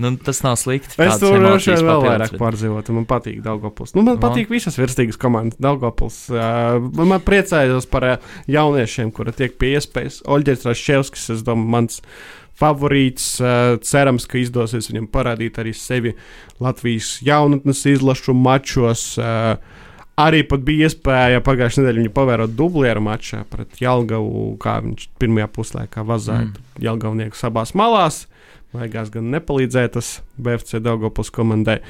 nu, 0.00 0.12
tas 0.22 0.40
nav 0.46 0.56
slikti. 0.60 0.94
Es 1.02 1.18
tur 1.20 1.36
emocijas 1.38 1.80
šeit 1.80 1.86
vēl 1.88 2.04
vairāk 2.06 2.36
pārdzīvotu. 2.40 2.94
Man 2.96 3.06
patīk 3.10 3.40
Daugopils. 3.44 3.94
Nu, 3.98 4.04
man 4.06 4.16
No. 4.18 4.22
patīk 4.22 4.52
visas 4.52 4.78
virsīgas 4.80 5.18
komandas 5.20 5.58
Daugopils. 5.60 6.22
Uh, 6.32 6.78
man 7.00 7.18
priecājos 7.26 7.88
par 7.90 8.06
uh, 8.14 8.34
jauniešiem, 8.50 9.10
kuri 9.16 9.34
tiek 9.36 9.58
pie 9.60 9.74
iespējas. 9.78 10.22
Oļģers 10.30 10.68
Raševskis, 10.70 11.28
es 11.36 11.42
domāju, 11.46 11.72
mans 11.76 12.00
favorīts. 12.60 13.26
Uh, 13.40 13.76
cerams, 13.84 14.26
ka 14.28 14.38
izdosies 14.40 14.90
viņam 14.92 15.06
parādīt 15.12 15.60
arī 15.62 15.72
sevi 15.76 16.14
Latvijas 16.60 17.18
jaunatnes 17.24 17.84
izlašu 17.94 18.34
mačos. 18.36 19.14
Uh, 19.20 19.56
Arī 20.18 20.42
bija 20.44 20.88
iespēja 20.88 21.40
pagājušajā 21.44 21.84
nedēļā 21.84 22.02
viņu 22.02 22.12
pavērot 22.16 22.56
dublieru 22.56 23.00
mačā 23.04 23.44
pret 23.48 23.78
Jālgavu, 23.80 24.56
kā 24.60 24.80
viņš 24.84 25.06
pirmajā 25.20 25.48
puslaikā 25.54 26.04
vazāja 26.04 26.50
Mm. 26.50 26.82
Jālgavniekus 26.84 27.44
abās 27.44 27.74
malās. 27.74 28.26
Beigās 28.70 29.10
gan 29.10 29.30
nepalīdzēja 29.34 29.90
tas 29.96 30.20
BFC 30.38 30.78
Daugopils 30.78 31.30
komandai. 31.34 31.80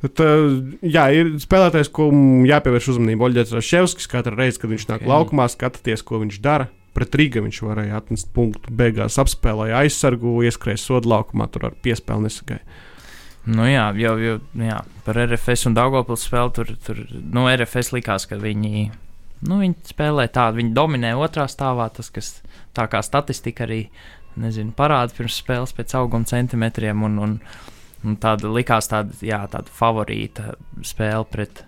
Bet, 0.00 0.20
uh, 0.22 0.60
jā, 0.80 1.08
ir 1.12 1.32
spēlētājs, 1.42 1.90
ko 1.92 2.06
jāpievērš 2.46 2.92
uzmanība. 2.94 3.26
Oļģers 3.26 3.56
Raševskis 3.58 4.08
katru 4.10 4.38
reizi, 4.38 4.60
kad 4.62 4.70
viņš 4.70 4.86
nāk 4.86 5.00
Ok. 5.00 5.02
okay. 5.02 5.10
laukumā, 5.10 5.48
skaties, 5.50 6.04
ko 6.06 6.22
viņš 6.22 6.38
dara. 6.44 6.68
Pret 6.94 7.14
Rīgā 7.14 7.42
viņš 7.42 7.58
varēja 7.66 7.98
atnest 7.98 8.30
punktu. 8.34 8.72
Beigās 8.74 9.18
apspēlēja 9.22 9.82
aizsargu, 9.82 10.40
ieskrēja 10.46 10.78
sodu 10.78 11.10
laukumā, 11.10 11.50
tur 11.50 11.68
ar 11.70 11.76
piespēli 11.82 12.26
nesagāja. 12.26 12.62
Nu 13.48 13.64
jā, 13.64 13.86
jau, 13.96 14.14
jau 14.20 14.36
jā, 14.60 14.80
par 15.06 15.18
RFS 15.22 15.70
un 15.70 15.76
Daugopils 15.76 16.26
spēli 16.28 16.52
tur, 16.56 16.72
tur 16.84 16.98
nu, 17.08 17.46
RFS 17.48 17.94
likās, 17.96 18.26
ka 18.28 18.36
viņi, 18.40 18.90
nu, 19.48 19.60
viņi 19.62 19.92
spēlē 19.94 20.26
tādu, 20.32 20.60
viņi 20.60 20.74
dominē 20.76 21.14
otrā 21.16 21.46
stāvā, 21.48 21.88
tas, 21.94 22.12
kas 22.12 22.34
tā 22.76 22.84
kā 22.92 23.00
statistika 23.04 23.64
arī, 23.64 23.86
nezinu, 24.40 24.74
parāda 24.76 25.16
pirms 25.16 25.40
spēles 25.40 25.72
pēc 25.76 25.96
auguma 25.96 26.28
centimetriem, 26.28 27.00
un, 27.08 27.16
un, 27.24 27.34
un 28.04 28.20
tāda 28.20 28.52
likās 28.52 28.92
tāda, 28.92 29.16
jā, 29.24 29.40
tāda 29.50 29.72
favorīta 29.72 30.52
spēle 30.84 31.24
pret, 31.32 31.64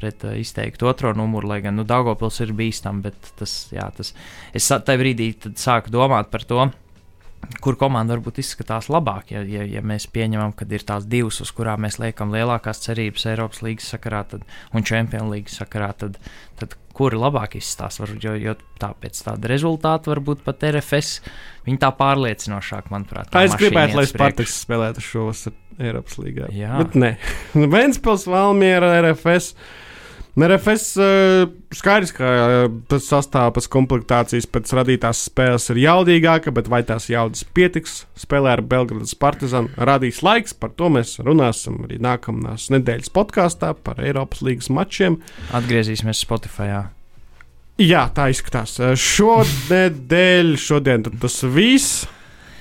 pret 0.00 0.24
uh, 0.24 0.38
izteiktu 0.40 0.88
otro 0.88 1.12
numuru, 1.12 1.52
lai 1.52 1.60
gan, 1.66 1.76
nu, 1.76 1.84
Daugopils 1.84 2.40
ir 2.40 2.56
bīstam, 2.56 3.04
bet 3.04 3.34
tas, 3.36 3.66
jā, 3.76 3.90
tas, 3.96 4.14
es 4.56 4.72
tajā 4.72 5.04
brīdī 5.04 5.34
sāku 5.52 5.92
domāt 5.92 6.32
par 6.32 6.48
to, 6.48 6.70
kur 7.64 7.76
komanda 7.80 8.14
varbūt 8.16 8.40
izskatās 8.42 8.90
labāk, 8.92 9.32
ja, 9.34 9.42
ja, 9.48 9.64
ja 9.68 9.82
mēs 9.84 10.06
pieņemam, 10.12 10.52
ka 10.56 10.68
ir 10.70 10.84
tās 10.86 11.06
divas, 11.10 11.40
uz 11.44 11.52
kurām 11.56 11.84
mēs 11.86 11.98
liekam 12.02 12.32
lielākās 12.34 12.82
cerības 12.84 13.26
Eiropas 13.32 13.62
līnijas 13.64 13.90
sakarā 13.94 14.22
tad, 14.28 14.44
un 14.76 14.86
Champions 14.86 15.32
līnijas 15.32 15.58
sakarā, 15.62 15.90
tad, 15.98 16.20
tad 16.60 16.76
kuri 16.96 17.18
labāk 17.20 17.56
izstāsta. 17.60 18.08
Jo, 18.20 18.34
jo 18.36 18.56
tāpēc 18.80 19.22
tāda 19.24 19.50
rezultāta 19.50 20.12
varbūt 20.12 20.44
pat 20.46 20.64
RFS 20.68 21.20
viņa 21.66 21.82
tā 21.84 21.92
pārliecinošāk, 21.96 22.90
manuprāt. 22.92 23.30
tā 23.32 23.44
Es 23.46 23.56
gribētu, 23.58 23.98
lai. 23.98 24.06
Spartaks 24.10 24.58
spēlētu 24.64 25.04
šovasar 25.04 25.56
Eiropas 25.80 26.18
līgā. 26.20 26.50
Jā. 26.54 26.74
Bet 26.82 26.98
nē, 26.98 27.14
Vēnspils, 27.76 28.26
Valmiera, 28.30 28.92
RFS. 29.00 29.54
Un 30.38 30.44
RFS 30.46 30.84
uh, 31.02 31.48
skaidrs, 31.74 32.12
ka 32.14 32.28
uh, 32.30 32.66
tas 32.90 33.08
sastāvs 33.10 33.56
pēc 33.56 33.66
komplektācijas 33.72 34.46
pēc 34.50 34.70
radītās 34.78 35.24
spēles 35.26 35.66
ir 35.72 35.80
jaudīgāka, 35.82 36.52
bet 36.54 36.70
vai 36.70 36.84
tās 36.86 37.08
jaudas 37.10 37.42
pietiks? 37.56 38.04
Spēlē 38.20 38.54
ar 38.54 38.62
Belgradas 38.62 39.16
Partizanu 39.18 39.72
radīs 39.90 40.22
laiks, 40.26 40.54
par 40.54 40.70
to 40.78 40.92
mēs 40.94 41.16
runāsim 41.26 41.80
arī 41.88 41.98
nākamās 42.02 42.68
nedēļas 42.70 43.10
podkāstā 43.16 43.72
par 43.74 43.98
Eiropas 44.04 44.44
līgas 44.46 44.70
mačiem. 44.70 45.18
Atgriezīsimies 45.56 46.22
Spotify. 46.22 46.70
Jā, 47.80 48.06
tā 48.14 48.30
izskatās. 48.30 48.78
Uh, 48.78 48.94
Šonadēļ, 48.94 50.54
šodien 50.62 51.10
tas 51.10 51.42
viss. 51.50 52.04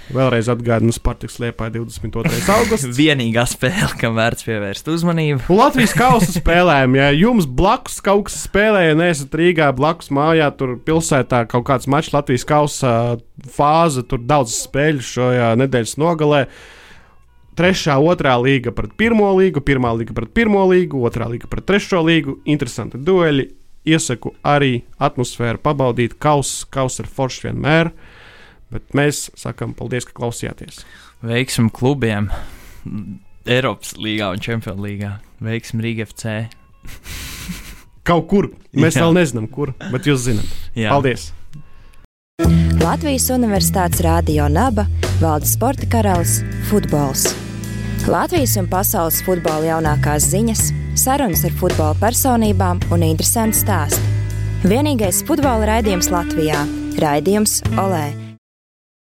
Vēlreiz 0.10 0.48
atgādinu, 0.50 0.90
Spartaks 0.96 1.36
liepā 1.38 1.68
22. 1.70 2.40
augusts. 2.56 2.98
Vienīgā 2.98 3.44
spēle, 3.50 3.92
kam 4.00 4.16
vērts 4.18 4.48
pievērst 4.48 4.90
uzmanību. 4.90 5.44
Un 5.54 5.60
Latvijas 5.60 5.94
kausa 5.98 6.32
spēlēm, 6.34 6.98
ja 6.98 7.12
jums 7.14 7.46
blakus 7.46 8.00
kaut 8.06 8.26
kas 8.30 8.40
spēlē, 8.48 8.88
ja 8.88 8.98
neesat 8.98 9.38
Rīgā 9.38 9.70
blakus 9.78 10.10
mājā, 10.16 10.50
tur 10.58 10.80
pilsētā 10.86 11.44
kaut 11.52 11.68
kāds 11.70 11.86
mačs 11.92 12.10
Latvijas 12.16 12.48
kausa 12.50 12.94
fāze, 13.54 14.02
tur 14.10 14.24
daudz 14.26 14.58
spēļu 14.66 15.06
šajā 15.12 15.54
nedēļas 15.62 15.96
nogalē. 16.02 16.44
Trešā, 17.60 18.00
otrā 18.02 18.34
līga 18.42 18.74
pret 18.74 18.96
pirmo 18.98 19.30
līgu, 19.38 19.62
pirmā 19.62 19.92
līga 20.00 20.16
pret 20.18 20.34
pirmo 20.34 20.64
līgu, 20.72 21.04
otrā 21.06 21.28
līga 21.30 21.50
pret 21.52 21.68
trešo 21.70 22.02
līgu. 22.08 22.40
Interesanti 22.50 22.98
dueli. 22.98 23.52
Iesaku 23.90 24.34
arī 24.48 24.86
atmosfēru 25.02 25.62
pabaudīt. 25.64 26.18
Kauss, 26.22 26.64
kauss 26.72 27.04
ir 27.04 27.10
foršs 27.12 27.46
vienmēr. 27.46 27.92
Bet 28.74 28.94
mēs 28.98 29.28
sakām 29.40 29.74
paldies, 29.78 30.06
ka 30.06 30.14
klausījāties. 30.20 30.84
Veiksim 31.26 31.72
klubiem 31.74 32.30
Eiropas 33.50 33.96
līgā 33.98 34.30
un 34.36 34.44
Čempionu 34.44 34.86
līgā. 34.86 35.16
Veiksim 35.44 35.82
Rīgā 35.82 36.06
FC. 36.10 36.46
Kaut 38.08 38.30
kur. 38.30 38.50
Mēs 38.74 38.98
Jā. 38.98 39.06
vēl 39.06 39.18
nezinām, 39.20 39.50
kur, 39.52 39.74
bet 39.92 40.08
jūs 40.10 40.26
zināt. 40.28 40.56
Jā. 40.78 40.94
Paldies! 40.94 41.32
Latvijas 42.80 43.28
Universitātes 43.34 44.00
Rādio 44.06 44.48
Naba 44.50 44.86
valda 45.20 45.46
sporta 45.46 45.90
karalis- 45.92 46.40
futbols. 46.70 47.28
Latvijas 48.08 48.56
un 48.58 48.70
pasaules 48.72 49.20
futbola 49.26 49.66
jaunākās 49.68 50.30
ziņas, 50.32 50.72
sarunas 50.96 51.44
ar 51.46 51.52
futbola 51.60 51.96
personībām 52.00 52.80
un 52.92 53.04
interesanti 53.04 53.60
stāsti. 53.60 54.00
Vienīgais 54.64 55.22
futbola 55.28 55.68
raidījums 55.68 56.10
Latvijā- 56.10 56.64
raidījums 57.04 57.62
Olē! 57.76 58.29